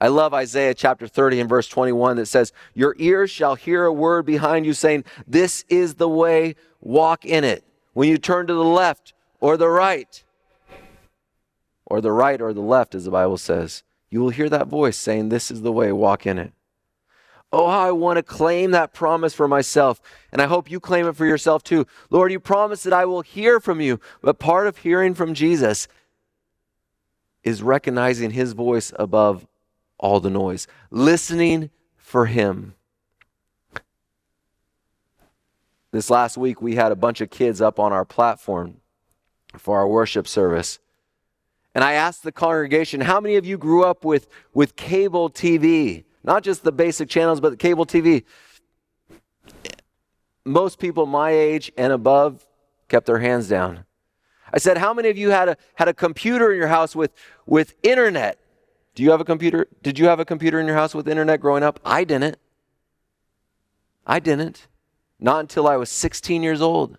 I 0.01 0.09
love 0.09 0.33
Isaiah 0.33 0.75
chapter 0.75 1.09
30 1.09 1.41
and 1.41 1.49
verse 1.49 1.69
21 1.69 2.17
that 2.17 2.27
says, 2.27 2.53
Your 2.73 2.95
ears 2.99 3.31
shall 3.31 3.57
hear 3.57 3.85
a 3.85 3.93
word 3.93 4.27
behind 4.27 4.65
you 4.65 4.73
saying, 4.73 5.05
This 5.27 5.65
is 5.69 5.95
the 5.95 6.09
way, 6.09 6.55
walk 6.81 7.25
in 7.25 7.45
it. 7.45 7.65
When 7.95 8.09
you 8.09 8.17
turn 8.17 8.47
to 8.47 8.55
the 8.55 8.65
left 8.65 9.13
or 9.41 9.57
the 9.57 9.69
right, 9.69 10.23
or 11.85 12.01
the 12.01 12.13
right 12.13 12.41
or 12.41 12.53
the 12.53 12.61
left, 12.61 12.95
as 12.95 13.07
the 13.07 13.11
Bible 13.11 13.39
says, 13.39 13.83
you 14.11 14.21
will 14.21 14.31
hear 14.31 14.49
that 14.49 14.69
voice 14.69 14.97
saying, 14.97 15.29
This 15.29 15.51
is 15.51 15.63
the 15.63 15.73
way, 15.73 15.93
walk 15.93 16.27
in 16.27 16.39
it. 16.39 16.53
Oh, 17.51 17.67
I 17.67 17.93
want 17.93 18.19
to 18.19 18.23
claim 18.23 18.73
that 18.73 18.93
promise 18.93 19.33
for 19.33 19.49
myself. 19.49 20.03
And 20.33 20.43
I 20.43 20.47
hope 20.47 20.71
you 20.71 20.81
claim 20.81 21.07
it 21.07 21.17
for 21.17 21.25
yourself 21.25 21.63
too. 21.63 21.87
Lord, 22.11 22.31
you 22.31 22.41
promise 22.41 22.83
that 22.83 22.93
I 22.93 23.07
will 23.07 23.23
hear 23.23 23.59
from 23.59 23.81
you. 23.81 24.01
But 24.23 24.39
part 24.39 24.67
of 24.67 24.79
hearing 24.79 25.15
from 25.15 25.33
Jesus 25.33 25.89
is 27.43 27.63
recognizing 27.63 28.33
his 28.33 28.53
voice 28.53 28.93
above 28.99 29.47
all 29.99 30.21
the 30.21 30.31
noise, 30.31 30.67
listening 30.91 31.71
for 31.97 32.27
him. 32.27 32.75
This 35.91 36.11
last 36.11 36.37
week, 36.37 36.61
we 36.61 36.75
had 36.75 36.93
a 36.93 36.97
bunch 36.97 37.23
of 37.23 37.31
kids 37.31 37.63
up 37.63 37.79
on 37.81 37.93
our 37.93 38.05
platform 38.05 38.77
for 39.57 39.79
our 39.79 39.89
worship 39.89 40.29
service. 40.29 40.79
And 41.79 41.85
I 41.85 41.93
asked 41.93 42.25
the 42.25 42.33
congregation, 42.33 43.03
how 43.03 43.21
many 43.21 43.37
of 43.37 43.47
you 43.47 43.57
grew 43.57 43.85
up 43.85 44.05
with, 44.05 44.27
with 44.53 44.75
cable 44.75 45.31
TV? 45.31 46.03
Not 46.25 46.43
just 46.43 46.65
the 46.65 46.73
basic 46.73 47.09
channels, 47.09 47.41
but 47.41 47.51
the 47.51 47.57
cable 47.57 47.87
TV. 47.87 48.25
Most 50.45 50.81
people 50.81 51.07
my 51.07 51.31
age 51.31 51.71
and 51.79 51.93
above 51.93 52.45
kept 52.89 53.07
their 53.07 53.21
hands 53.21 53.49
down. 53.49 53.85
I 54.53 54.59
said, 54.59 54.79
How 54.79 54.93
many 54.93 55.09
of 55.09 55.17
you 55.17 55.31
had 55.31 55.51
a, 55.51 55.57
had 55.77 55.87
a 55.87 55.95
computer 55.95 56.51
in 56.51 56.59
your 56.59 56.67
house 56.67 56.97
with, 56.97 57.13
with 57.47 57.77
internet? 57.85 58.41
Do 58.97 59.05
you 59.05 59.13
have 59.13 59.21
a 59.21 59.25
computer? 59.25 59.69
Did 59.81 60.01
you 60.01 60.07
have 60.07 60.19
a 60.19 60.25
computer 60.25 60.59
in 60.59 60.67
your 60.67 60.75
house 60.75 60.97
with 60.97 61.07
internet 61.07 61.41
growing 61.41 61.63
up? 61.63 61.79
I 61.85 62.03
didn't. 62.03 62.39
I 64.05 64.19
didn't. 64.19 64.67
Not 65.21 65.39
until 65.39 65.69
I 65.69 65.77
was 65.77 65.91
16 65.91 66.43
years 66.43 66.61
old. 66.61 66.99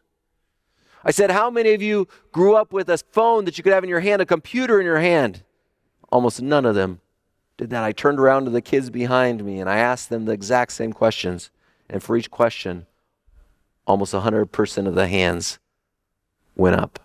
I 1.03 1.12
said, 1.12 1.31
How 1.31 1.49
many 1.49 1.73
of 1.73 1.81
you 1.81 2.07
grew 2.31 2.55
up 2.55 2.73
with 2.73 2.89
a 2.89 2.97
phone 2.97 3.45
that 3.45 3.57
you 3.57 3.63
could 3.63 3.73
have 3.73 3.83
in 3.83 3.89
your 3.89 3.99
hand, 3.99 4.21
a 4.21 4.25
computer 4.25 4.79
in 4.79 4.85
your 4.85 4.99
hand? 4.99 5.43
Almost 6.12 6.41
none 6.41 6.65
of 6.65 6.75
them 6.75 7.01
did 7.59 7.71
that, 7.71 7.83
I 7.83 7.91
turned 7.91 8.21
around 8.21 8.45
to 8.45 8.51
the 8.51 8.62
kids 8.62 8.89
behind 8.89 9.43
me 9.43 9.59
and 9.59 9.69
I 9.69 9.79
asked 9.79 10.09
them 10.09 10.23
the 10.23 10.31
exact 10.31 10.71
same 10.71 10.93
questions. 10.93 11.51
And 11.89 12.01
for 12.01 12.15
each 12.15 12.31
question, 12.31 12.85
almost 13.85 14.13
100% 14.13 14.88
of 14.88 14.95
the 14.95 15.07
hands 15.07 15.59
went 16.55 16.77
up. 16.77 16.99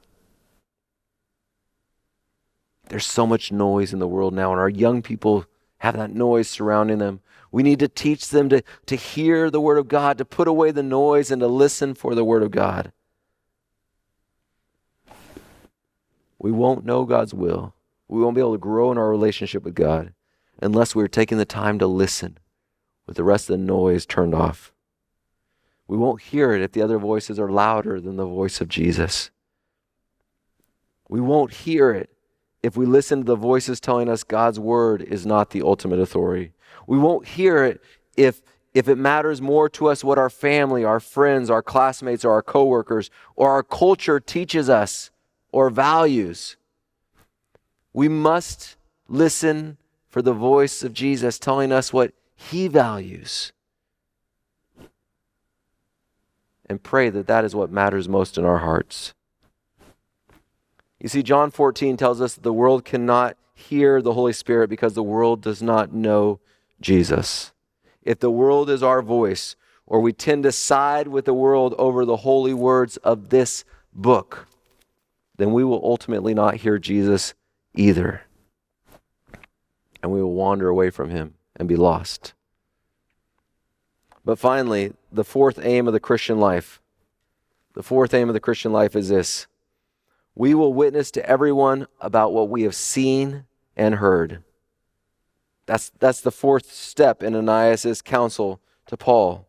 There's 2.88 3.04
so 3.04 3.26
much 3.26 3.50
noise 3.50 3.92
in 3.92 3.98
the 3.98 4.06
world 4.06 4.32
now, 4.32 4.52
and 4.52 4.60
our 4.60 4.68
young 4.68 5.02
people 5.02 5.46
have 5.78 5.96
that 5.96 6.14
noise 6.14 6.48
surrounding 6.48 6.98
them. 6.98 7.20
We 7.50 7.64
need 7.64 7.80
to 7.80 7.88
teach 7.88 8.28
them 8.28 8.48
to, 8.50 8.62
to 8.86 8.94
hear 8.94 9.50
the 9.50 9.60
Word 9.60 9.78
of 9.78 9.88
God, 9.88 10.18
to 10.18 10.24
put 10.24 10.46
away 10.46 10.70
the 10.70 10.82
noise, 10.84 11.32
and 11.32 11.40
to 11.40 11.48
listen 11.48 11.94
for 11.94 12.14
the 12.14 12.24
Word 12.24 12.44
of 12.44 12.52
God. 12.52 12.92
We 16.38 16.52
won't 16.52 16.84
know 16.84 17.04
God's 17.04 17.34
will. 17.34 17.74
We 18.08 18.20
won't 18.20 18.34
be 18.34 18.40
able 18.40 18.52
to 18.52 18.58
grow 18.58 18.92
in 18.92 18.98
our 18.98 19.08
relationship 19.08 19.62
with 19.62 19.74
God 19.74 20.12
unless 20.60 20.94
we're 20.94 21.08
taking 21.08 21.38
the 21.38 21.44
time 21.44 21.78
to 21.78 21.86
listen 21.86 22.38
with 23.06 23.16
the 23.16 23.24
rest 23.24 23.48
of 23.50 23.58
the 23.58 23.64
noise 23.64 24.06
turned 24.06 24.34
off. 24.34 24.72
We 25.86 25.96
won't 25.96 26.22
hear 26.22 26.52
it 26.52 26.62
if 26.62 26.72
the 26.72 26.82
other 26.82 26.98
voices 26.98 27.38
are 27.38 27.50
louder 27.50 28.00
than 28.00 28.16
the 28.16 28.26
voice 28.26 28.60
of 28.60 28.68
Jesus. 28.68 29.30
We 31.08 31.20
won't 31.20 31.52
hear 31.52 31.90
it 31.90 32.10
if 32.62 32.76
we 32.76 32.86
listen 32.86 33.20
to 33.20 33.24
the 33.24 33.36
voices 33.36 33.80
telling 33.80 34.08
us 34.08 34.24
God's 34.24 34.58
word 34.58 35.02
is 35.02 35.26
not 35.26 35.50
the 35.50 35.62
ultimate 35.62 35.98
authority. 35.98 36.52
We 36.86 36.98
won't 36.98 37.28
hear 37.28 37.64
it 37.64 37.82
if 38.16 38.40
if 38.72 38.88
it 38.88 38.98
matters 38.98 39.40
more 39.40 39.68
to 39.68 39.86
us 39.86 40.02
what 40.02 40.18
our 40.18 40.30
family, 40.30 40.84
our 40.84 40.98
friends, 40.98 41.48
our 41.48 41.62
classmates, 41.62 42.24
or 42.24 42.32
our 42.32 42.42
coworkers, 42.42 43.08
or 43.36 43.50
our 43.50 43.62
culture 43.62 44.18
teaches 44.18 44.68
us 44.68 45.12
or 45.54 45.70
values. 45.70 46.56
We 47.92 48.08
must 48.08 48.74
listen 49.08 49.78
for 50.08 50.20
the 50.20 50.32
voice 50.32 50.82
of 50.82 50.92
Jesus 50.92 51.38
telling 51.38 51.70
us 51.70 51.92
what 51.92 52.12
he 52.34 52.66
values. 52.66 53.52
And 56.66 56.82
pray 56.82 57.08
that 57.08 57.28
that 57.28 57.44
is 57.44 57.54
what 57.54 57.70
matters 57.70 58.08
most 58.08 58.36
in 58.36 58.44
our 58.44 58.58
hearts. 58.58 59.14
You 60.98 61.08
see, 61.08 61.22
John 61.22 61.52
14 61.52 61.96
tells 61.96 62.20
us 62.20 62.34
that 62.34 62.42
the 62.42 62.52
world 62.52 62.84
cannot 62.84 63.36
hear 63.54 64.02
the 64.02 64.14
Holy 64.14 64.32
Spirit 64.32 64.68
because 64.68 64.94
the 64.94 65.04
world 65.04 65.40
does 65.40 65.62
not 65.62 65.92
know 65.92 66.40
Jesus. 66.80 67.52
If 68.02 68.18
the 68.18 68.30
world 68.30 68.68
is 68.68 68.82
our 68.82 69.02
voice, 69.02 69.54
or 69.86 70.00
we 70.00 70.12
tend 70.12 70.42
to 70.42 70.50
side 70.50 71.06
with 71.06 71.26
the 71.26 71.34
world 71.34 71.76
over 71.78 72.04
the 72.04 72.16
holy 72.16 72.54
words 72.54 72.96
of 72.98 73.28
this 73.28 73.64
book, 73.92 74.48
then 75.36 75.52
we 75.52 75.64
will 75.64 75.80
ultimately 75.84 76.34
not 76.34 76.56
hear 76.56 76.78
Jesus 76.78 77.34
either 77.74 78.22
and 80.04 80.12
we 80.12 80.22
will 80.22 80.34
wander 80.34 80.68
away 80.68 80.90
from 80.90 81.08
him 81.08 81.32
and 81.56 81.66
be 81.66 81.76
lost. 81.76 82.34
But 84.22 84.38
finally, 84.38 84.92
the 85.10 85.24
fourth 85.24 85.58
aim 85.62 85.86
of 85.86 85.94
the 85.94 86.00
Christian 86.00 86.38
life, 86.38 86.82
the 87.72 87.82
fourth 87.82 88.12
aim 88.12 88.28
of 88.28 88.34
the 88.34 88.40
Christian 88.40 88.70
life 88.70 88.94
is 88.94 89.08
this 89.08 89.46
we 90.34 90.52
will 90.52 90.74
witness 90.74 91.10
to 91.12 91.26
everyone 91.26 91.86
about 92.02 92.34
what 92.34 92.50
we 92.50 92.64
have 92.64 92.74
seen 92.74 93.44
and 93.76 93.94
heard. 93.94 94.42
That's, 95.64 95.90
that's 95.98 96.20
the 96.20 96.30
fourth 96.30 96.70
step 96.70 97.22
in 97.22 97.34
Ananias' 97.34 98.02
counsel 98.02 98.60
to 98.86 98.98
Paul. 98.98 99.46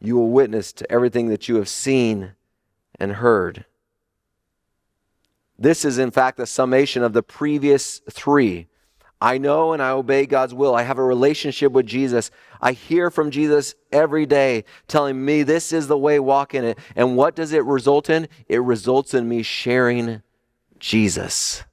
You 0.00 0.16
will 0.16 0.30
witness 0.30 0.72
to 0.72 0.90
everything 0.90 1.28
that 1.28 1.48
you 1.48 1.56
have 1.56 1.68
seen 1.68 2.32
and 2.98 3.12
heard. 3.12 3.66
This 5.58 5.84
is, 5.84 5.98
in 5.98 6.10
fact, 6.10 6.36
the 6.36 6.46
summation 6.46 7.02
of 7.02 7.12
the 7.12 7.22
previous 7.22 8.00
three. 8.10 8.66
I 9.20 9.38
know 9.38 9.72
and 9.72 9.82
I 9.82 9.90
obey 9.90 10.26
God's 10.26 10.52
will. 10.52 10.74
I 10.74 10.82
have 10.82 10.98
a 10.98 11.04
relationship 11.04 11.72
with 11.72 11.86
Jesus. 11.86 12.30
I 12.60 12.72
hear 12.72 13.10
from 13.10 13.30
Jesus 13.30 13.74
every 13.90 14.26
day 14.26 14.64
telling 14.86 15.24
me 15.24 15.42
this 15.42 15.72
is 15.72 15.86
the 15.86 15.96
way, 15.96 16.18
walk 16.18 16.54
in 16.54 16.64
it. 16.64 16.78
And 16.94 17.16
what 17.16 17.34
does 17.34 17.52
it 17.52 17.64
result 17.64 18.10
in? 18.10 18.28
It 18.48 18.58
results 18.58 19.14
in 19.14 19.28
me 19.28 19.42
sharing 19.42 20.22
Jesus. 20.78 21.64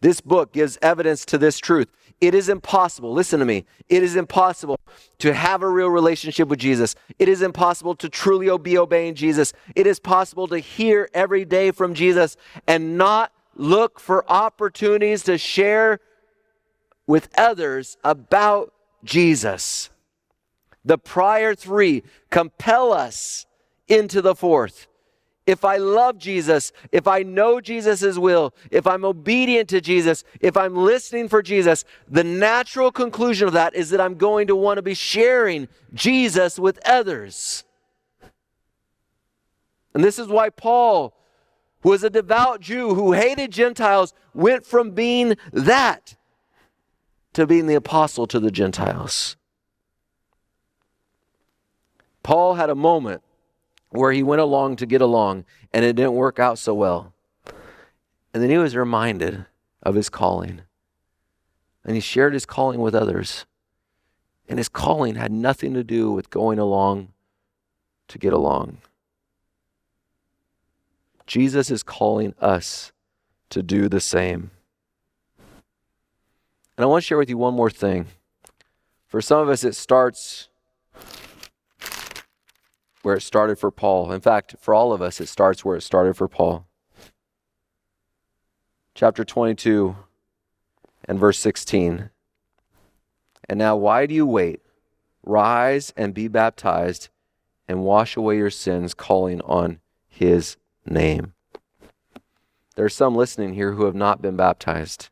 This 0.00 0.20
book 0.20 0.52
gives 0.52 0.78
evidence 0.80 1.24
to 1.26 1.38
this 1.38 1.58
truth. 1.58 1.88
It 2.20 2.34
is 2.34 2.48
impossible, 2.48 3.12
listen 3.12 3.40
to 3.40 3.46
me, 3.46 3.64
it 3.88 4.02
is 4.02 4.14
impossible 4.14 4.78
to 5.18 5.32
have 5.32 5.62
a 5.62 5.68
real 5.68 5.88
relationship 5.88 6.48
with 6.48 6.58
Jesus. 6.58 6.94
It 7.18 7.28
is 7.28 7.40
impossible 7.40 7.94
to 7.96 8.08
truly 8.10 8.56
be 8.58 8.76
obeying 8.76 9.14
Jesus. 9.14 9.54
It 9.74 9.86
is 9.86 9.98
possible 9.98 10.46
to 10.48 10.58
hear 10.58 11.08
every 11.14 11.46
day 11.46 11.70
from 11.70 11.94
Jesus 11.94 12.36
and 12.66 12.98
not 12.98 13.32
look 13.54 13.98
for 13.98 14.30
opportunities 14.30 15.22
to 15.24 15.38
share 15.38 16.00
with 17.06 17.28
others 17.36 17.96
about 18.04 18.72
Jesus. 19.02 19.90
The 20.84 20.98
prior 20.98 21.54
three 21.54 22.02
compel 22.30 22.92
us 22.92 23.46
into 23.88 24.22
the 24.22 24.34
fourth 24.34 24.86
if 25.50 25.64
I 25.64 25.78
love 25.78 26.16
Jesus, 26.16 26.72
if 26.92 27.08
I 27.08 27.24
know 27.24 27.60
Jesus' 27.60 28.16
will, 28.16 28.54
if 28.70 28.86
I'm 28.86 29.04
obedient 29.04 29.68
to 29.70 29.80
Jesus, 29.80 30.22
if 30.40 30.56
I'm 30.56 30.76
listening 30.76 31.28
for 31.28 31.42
Jesus, 31.42 31.84
the 32.08 32.22
natural 32.22 32.92
conclusion 32.92 33.48
of 33.48 33.54
that 33.54 33.74
is 33.74 33.90
that 33.90 34.00
I'm 34.00 34.14
going 34.14 34.46
to 34.46 34.54
want 34.54 34.78
to 34.78 34.82
be 34.82 34.94
sharing 34.94 35.66
Jesus 35.92 36.56
with 36.56 36.78
others. 36.86 37.64
And 39.92 40.04
this 40.04 40.20
is 40.20 40.28
why 40.28 40.50
Paul, 40.50 41.14
who 41.80 41.88
was 41.88 42.04
a 42.04 42.10
devout 42.10 42.60
Jew 42.60 42.94
who 42.94 43.12
hated 43.12 43.50
Gentiles, 43.50 44.14
went 44.32 44.64
from 44.64 44.92
being 44.92 45.34
that 45.52 46.14
to 47.32 47.44
being 47.44 47.66
the 47.66 47.74
apostle 47.74 48.28
to 48.28 48.38
the 48.38 48.52
Gentiles. 48.52 49.36
Paul 52.22 52.54
had 52.54 52.70
a 52.70 52.76
moment 52.76 53.22
where 53.90 54.12
he 54.12 54.22
went 54.22 54.40
along 54.40 54.76
to 54.76 54.86
get 54.86 55.00
along 55.00 55.44
and 55.72 55.84
it 55.84 55.96
didn't 55.96 56.14
work 56.14 56.38
out 56.38 56.58
so 56.58 56.74
well. 56.74 57.12
And 58.32 58.42
then 58.42 58.50
he 58.50 58.58
was 58.58 58.76
reminded 58.76 59.46
of 59.82 59.94
his 59.94 60.08
calling. 60.08 60.62
And 61.84 61.94
he 61.94 62.00
shared 62.00 62.32
his 62.32 62.46
calling 62.46 62.80
with 62.80 62.94
others. 62.94 63.46
And 64.48 64.58
his 64.58 64.68
calling 64.68 65.16
had 65.16 65.32
nothing 65.32 65.74
to 65.74 65.84
do 65.84 66.12
with 66.12 66.30
going 66.30 66.58
along 66.58 67.08
to 68.08 68.18
get 68.18 68.32
along. 68.32 68.78
Jesus 71.26 71.70
is 71.70 71.82
calling 71.82 72.34
us 72.40 72.92
to 73.50 73.62
do 73.62 73.88
the 73.88 74.00
same. 74.00 74.50
And 76.76 76.84
I 76.84 76.86
want 76.86 77.02
to 77.02 77.06
share 77.06 77.18
with 77.18 77.28
you 77.28 77.38
one 77.38 77.54
more 77.54 77.70
thing. 77.70 78.06
For 79.06 79.20
some 79.20 79.40
of 79.40 79.48
us, 79.48 79.64
it 79.64 79.74
starts 79.74 80.48
where 83.02 83.16
it 83.16 83.22
started 83.22 83.58
for 83.58 83.70
Paul. 83.70 84.12
In 84.12 84.20
fact, 84.20 84.56
for 84.60 84.74
all 84.74 84.92
of 84.92 85.00
us, 85.00 85.20
it 85.20 85.26
starts 85.26 85.64
where 85.64 85.76
it 85.76 85.82
started 85.82 86.16
for 86.16 86.28
Paul. 86.28 86.66
Chapter 88.94 89.24
22 89.24 89.96
and 91.04 91.18
verse 91.18 91.38
16. 91.38 92.10
And 93.48 93.58
now, 93.58 93.76
why 93.76 94.06
do 94.06 94.14
you 94.14 94.26
wait? 94.26 94.60
Rise 95.22 95.92
and 95.96 96.14
be 96.14 96.28
baptized 96.28 97.08
and 97.68 97.84
wash 97.84 98.16
away 98.16 98.36
your 98.36 98.50
sins, 98.50 98.94
calling 98.94 99.40
on 99.42 99.80
his 100.08 100.56
name. 100.84 101.34
There 102.76 102.84
are 102.84 102.88
some 102.88 103.14
listening 103.14 103.54
here 103.54 103.72
who 103.72 103.84
have 103.84 103.94
not 103.94 104.22
been 104.22 104.36
baptized. 104.36 105.08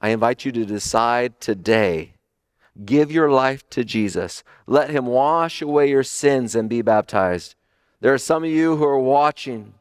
I 0.00 0.10
invite 0.10 0.44
you 0.44 0.52
to 0.52 0.64
decide 0.66 1.40
today 1.40 2.15
Give 2.84 3.10
your 3.10 3.30
life 3.30 3.68
to 3.70 3.84
Jesus. 3.84 4.44
Let 4.66 4.90
Him 4.90 5.06
wash 5.06 5.62
away 5.62 5.88
your 5.88 6.02
sins 6.02 6.54
and 6.54 6.68
be 6.68 6.82
baptized. 6.82 7.54
There 8.00 8.12
are 8.12 8.18
some 8.18 8.44
of 8.44 8.50
you 8.50 8.76
who 8.76 8.84
are 8.84 8.98
watching 8.98 9.74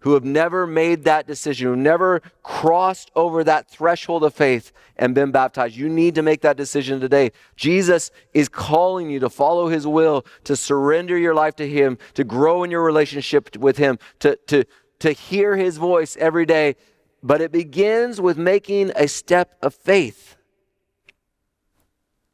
who 0.00 0.14
have 0.14 0.24
never 0.24 0.66
made 0.66 1.04
that 1.04 1.26
decision, 1.26 1.66
who 1.66 1.76
never 1.76 2.22
crossed 2.42 3.10
over 3.16 3.42
that 3.42 3.68
threshold 3.68 4.22
of 4.22 4.32
faith 4.32 4.72
and 4.96 5.14
been 5.14 5.32
baptized. 5.32 5.76
You 5.76 5.88
need 5.88 6.14
to 6.14 6.22
make 6.22 6.40
that 6.42 6.56
decision 6.56 7.00
today. 7.00 7.32
Jesus 7.56 8.10
is 8.32 8.48
calling 8.48 9.10
you 9.10 9.18
to 9.20 9.28
follow 9.28 9.68
his 9.68 9.86
will, 9.86 10.24
to 10.44 10.56
surrender 10.56 11.18
your 11.18 11.34
life 11.34 11.56
to 11.56 11.68
him, 11.68 11.98
to 12.14 12.22
grow 12.24 12.62
in 12.62 12.70
your 12.70 12.84
relationship 12.84 13.56
with 13.56 13.76
him, 13.76 13.98
to, 14.20 14.36
to, 14.46 14.64
to 15.00 15.12
hear 15.12 15.56
his 15.56 15.78
voice 15.78 16.16
every 16.20 16.46
day. 16.46 16.76
But 17.20 17.40
it 17.40 17.50
begins 17.50 18.20
with 18.20 18.38
making 18.38 18.92
a 18.94 19.08
step 19.08 19.58
of 19.60 19.74
faith 19.74 20.37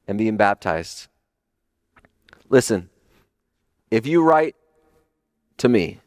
and 0.07 0.19
being 0.19 0.37
baptized. 0.37 1.09
Listen, 2.49 2.91
if 3.91 4.07
you 4.07 4.23
write 4.23 4.57
to 5.59 5.69
me 5.69 6.01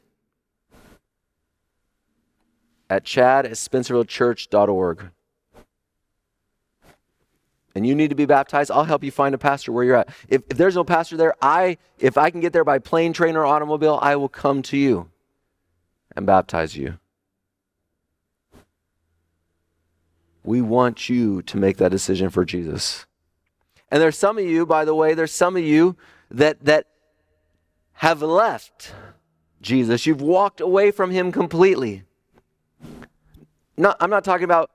at 2.90 3.04
chad 3.04 3.46
at 3.46 3.54
spencervillechurch.org 3.54 5.10
and 7.76 7.86
you 7.86 7.94
need 7.94 8.10
to 8.10 8.16
be 8.16 8.26
baptized, 8.26 8.72
I'll 8.72 8.86
help 8.86 9.04
you 9.04 9.12
find 9.12 9.36
a 9.36 9.38
pastor 9.38 9.72
where 9.72 9.84
you're 9.84 9.96
at. 9.96 10.10
If, 10.28 10.42
if 10.50 10.58
there's 10.58 10.76
no 10.76 10.84
pastor 10.84 11.18
there, 11.18 11.36
I 11.42 11.78
if 12.00 12.18
I 12.18 12.30
can 12.30 12.40
get 12.40 12.54
there 12.54 12.64
by 12.64 12.80
plane, 12.80 13.14
train, 13.14 13.36
or 13.36 13.46
automobile, 13.46 14.00
I 14.02 14.16
will 14.16 14.30
come 14.30 14.62
to 14.64 14.78
you 14.78 15.10
and 16.16 16.26
baptize 16.26 16.76
you. 16.76 16.98
We 20.44 20.62
want 20.62 21.10
you 21.10 21.42
to 21.44 21.58
make 21.58 21.78
that 21.78 21.92
decision 21.92 22.30
for 22.30 22.46
Jesus. 22.46 23.06
And 23.90 24.02
there's 24.02 24.18
some 24.18 24.38
of 24.38 24.46
you, 24.46 24.66
by 24.66 24.86
the 24.86 24.96
way, 24.96 25.14
there's 25.14 25.32
some 25.32 25.56
of 25.56 25.64
you 25.64 25.96
that 26.32 26.64
that 26.66 26.88
have 27.94 28.22
left 28.22 28.94
Jesus. 29.62 30.06
You've 30.06 30.22
walked 30.22 30.62
away 30.62 30.92
from 30.92 31.12
him 31.12 31.32
completely. 31.32 32.04
Not, 33.76 33.98
I'm 34.00 34.10
not 34.10 34.24
talking 34.24 34.44
about 34.44 34.72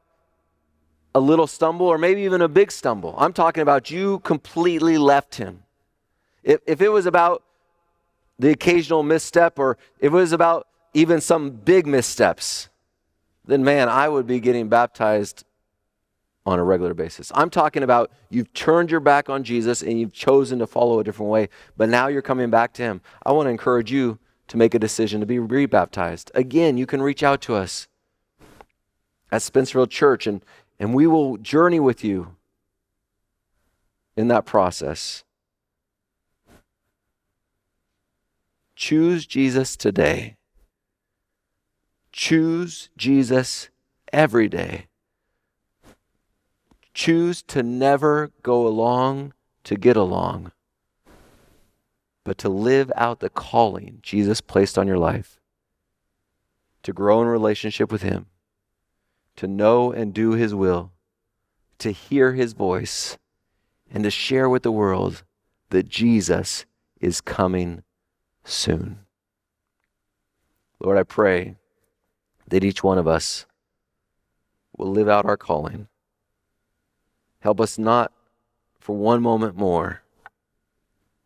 a 1.14 1.20
little 1.20 1.46
stumble 1.46 1.86
or 1.86 1.98
maybe 1.98 2.22
even 2.22 2.40
a 2.40 2.48
big 2.48 2.72
stumble. 2.72 3.14
I'm 3.18 3.32
talking 3.32 3.62
about 3.62 3.90
you 3.90 4.20
completely 4.20 4.98
left 4.98 5.36
him. 5.36 5.62
If, 6.42 6.60
if 6.66 6.80
it 6.80 6.88
was 6.88 7.06
about 7.06 7.42
the 8.38 8.50
occasional 8.50 9.02
misstep 9.02 9.58
or 9.58 9.78
if 10.00 10.06
it 10.12 10.16
was 10.16 10.32
about 10.32 10.66
even 10.94 11.20
some 11.20 11.50
big 11.50 11.86
missteps, 11.86 12.70
then 13.44 13.62
man, 13.62 13.88
I 13.88 14.08
would 14.08 14.26
be 14.26 14.40
getting 14.40 14.68
baptized 14.68 15.44
on 16.44 16.58
a 16.58 16.64
regular 16.64 16.94
basis. 16.94 17.30
I'm 17.34 17.50
talking 17.50 17.82
about 17.82 18.10
you've 18.30 18.52
turned 18.52 18.90
your 18.90 19.00
back 19.00 19.30
on 19.30 19.44
Jesus 19.44 19.82
and 19.82 19.98
you've 19.98 20.12
chosen 20.12 20.58
to 20.58 20.66
follow 20.66 20.98
a 20.98 21.04
different 21.04 21.30
way, 21.30 21.48
but 21.76 21.88
now 21.88 22.08
you're 22.08 22.22
coming 22.22 22.50
back 22.50 22.72
to 22.74 22.82
Him. 22.82 23.00
I 23.24 23.32
want 23.32 23.46
to 23.46 23.50
encourage 23.50 23.92
you 23.92 24.18
to 24.48 24.56
make 24.56 24.74
a 24.74 24.78
decision 24.78 25.20
to 25.20 25.26
be 25.26 25.38
rebaptized. 25.38 26.30
Again, 26.34 26.76
you 26.76 26.86
can 26.86 27.00
reach 27.00 27.22
out 27.22 27.40
to 27.42 27.54
us 27.54 27.88
at 29.30 29.40
Spencerville 29.40 29.88
Church 29.88 30.26
and, 30.26 30.44
and 30.78 30.94
we 30.94 31.06
will 31.06 31.36
journey 31.38 31.80
with 31.80 32.02
you 32.02 32.36
in 34.16 34.28
that 34.28 34.44
process. 34.44 35.24
Choose 38.74 39.26
Jesus 39.26 39.76
today. 39.76 40.36
Choose 42.10 42.90
Jesus 42.96 43.70
every 44.12 44.48
day. 44.48 44.86
Choose 46.94 47.42
to 47.44 47.62
never 47.62 48.30
go 48.42 48.66
along 48.66 49.32
to 49.64 49.76
get 49.76 49.96
along, 49.96 50.52
but 52.24 52.36
to 52.38 52.48
live 52.48 52.92
out 52.96 53.20
the 53.20 53.30
calling 53.30 53.98
Jesus 54.02 54.40
placed 54.40 54.76
on 54.76 54.86
your 54.86 54.98
life, 54.98 55.40
to 56.82 56.92
grow 56.92 57.22
in 57.22 57.28
relationship 57.28 57.90
with 57.90 58.02
Him, 58.02 58.26
to 59.36 59.46
know 59.46 59.92
and 59.92 60.12
do 60.12 60.32
His 60.32 60.54
will, 60.54 60.92
to 61.78 61.92
hear 61.92 62.32
His 62.32 62.52
voice, 62.52 63.16
and 63.90 64.04
to 64.04 64.10
share 64.10 64.48
with 64.48 64.62
the 64.62 64.72
world 64.72 65.22
that 65.70 65.88
Jesus 65.88 66.66
is 67.00 67.20
coming 67.20 67.82
soon. 68.44 68.98
Lord, 70.78 70.98
I 70.98 71.04
pray 71.04 71.56
that 72.48 72.64
each 72.64 72.84
one 72.84 72.98
of 72.98 73.08
us 73.08 73.46
will 74.76 74.90
live 74.90 75.08
out 75.08 75.24
our 75.24 75.36
calling 75.36 75.88
Help 77.42 77.60
us 77.60 77.78
not 77.78 78.12
for 78.80 78.96
one 78.96 79.22
moment 79.22 79.56
more 79.56 80.02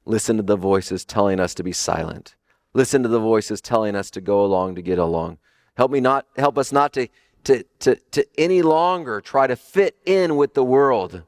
listen 0.06 0.36
to 0.36 0.42
the 0.42 0.56
voices 0.56 1.04
telling 1.04 1.38
us 1.38 1.54
to 1.54 1.62
be 1.62 1.72
silent. 1.72 2.36
Listen 2.72 3.02
to 3.02 3.08
the 3.08 3.20
voices 3.20 3.60
telling 3.60 3.94
us 3.94 4.10
to 4.12 4.20
go 4.20 4.44
along 4.44 4.76
to 4.76 4.82
get 4.82 4.98
along. 4.98 5.38
Help 5.76 5.90
me 5.90 6.00
not 6.00 6.26
help 6.36 6.56
us 6.56 6.72
not 6.72 6.92
to 6.94 7.08
to, 7.44 7.64
to, 7.80 7.96
to 8.10 8.26
any 8.36 8.62
longer 8.62 9.20
try 9.20 9.46
to 9.46 9.54
fit 9.54 9.96
in 10.04 10.36
with 10.36 10.54
the 10.54 10.64
world. 10.64 11.22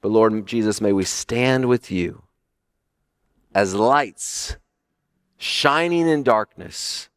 But 0.00 0.10
Lord 0.10 0.46
Jesus, 0.46 0.80
may 0.80 0.92
we 0.92 1.04
stand 1.04 1.68
with 1.68 1.90
you 1.90 2.22
as 3.54 3.74
lights 3.74 4.56
shining 5.36 6.08
in 6.08 6.22
darkness, 6.22 7.08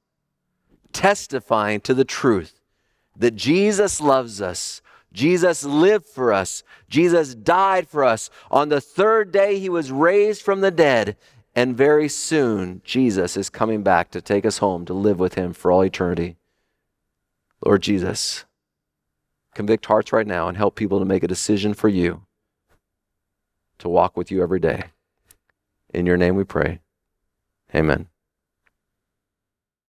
testifying 0.94 1.82
to 1.82 1.94
the 1.94 2.06
truth 2.06 2.60
that 3.16 3.36
Jesus 3.36 4.02
loves 4.02 4.42
us. 4.42 4.81
Jesus 5.14 5.64
lived 5.64 6.06
for 6.06 6.32
us. 6.32 6.64
Jesus 6.90 7.36
died 7.36 7.88
for 7.88 8.04
us. 8.04 8.30
On 8.50 8.70
the 8.70 8.82
third 8.82 9.32
day, 9.32 9.60
he 9.60 9.70
was 9.70 9.92
raised 9.92 10.42
from 10.42 10.62
the 10.62 10.72
dead. 10.72 11.18
And 11.54 11.76
very 11.76 12.08
soon, 12.08 12.82
Jesus 12.86 13.36
is 13.36 13.50
coming 13.50 13.84
back 13.84 14.10
to 14.12 14.22
take 14.22 14.46
us 14.46 14.60
home 14.60 14.86
to 14.86 14.94
live 14.94 15.20
with 15.20 15.34
him 15.34 15.52
for 15.52 15.72
all 15.72 15.84
eternity. 15.84 16.38
Lord 17.66 17.82
Jesus, 17.82 18.46
convict 19.54 19.86
hearts 19.86 20.14
right 20.14 20.26
now 20.26 20.48
and 20.48 20.58
help 20.58 20.76
people 20.76 21.00
to 21.00 21.06
make 21.06 21.24
a 21.24 21.28
decision 21.28 21.74
for 21.74 21.90
you 21.90 22.24
to 23.80 23.90
walk 23.90 24.16
with 24.16 24.32
you 24.32 24.42
every 24.42 24.60
day. 24.60 24.86
In 25.94 26.06
your 26.06 26.18
name 26.18 26.36
we 26.36 26.44
pray. 26.44 26.80
Amen. 27.76 28.11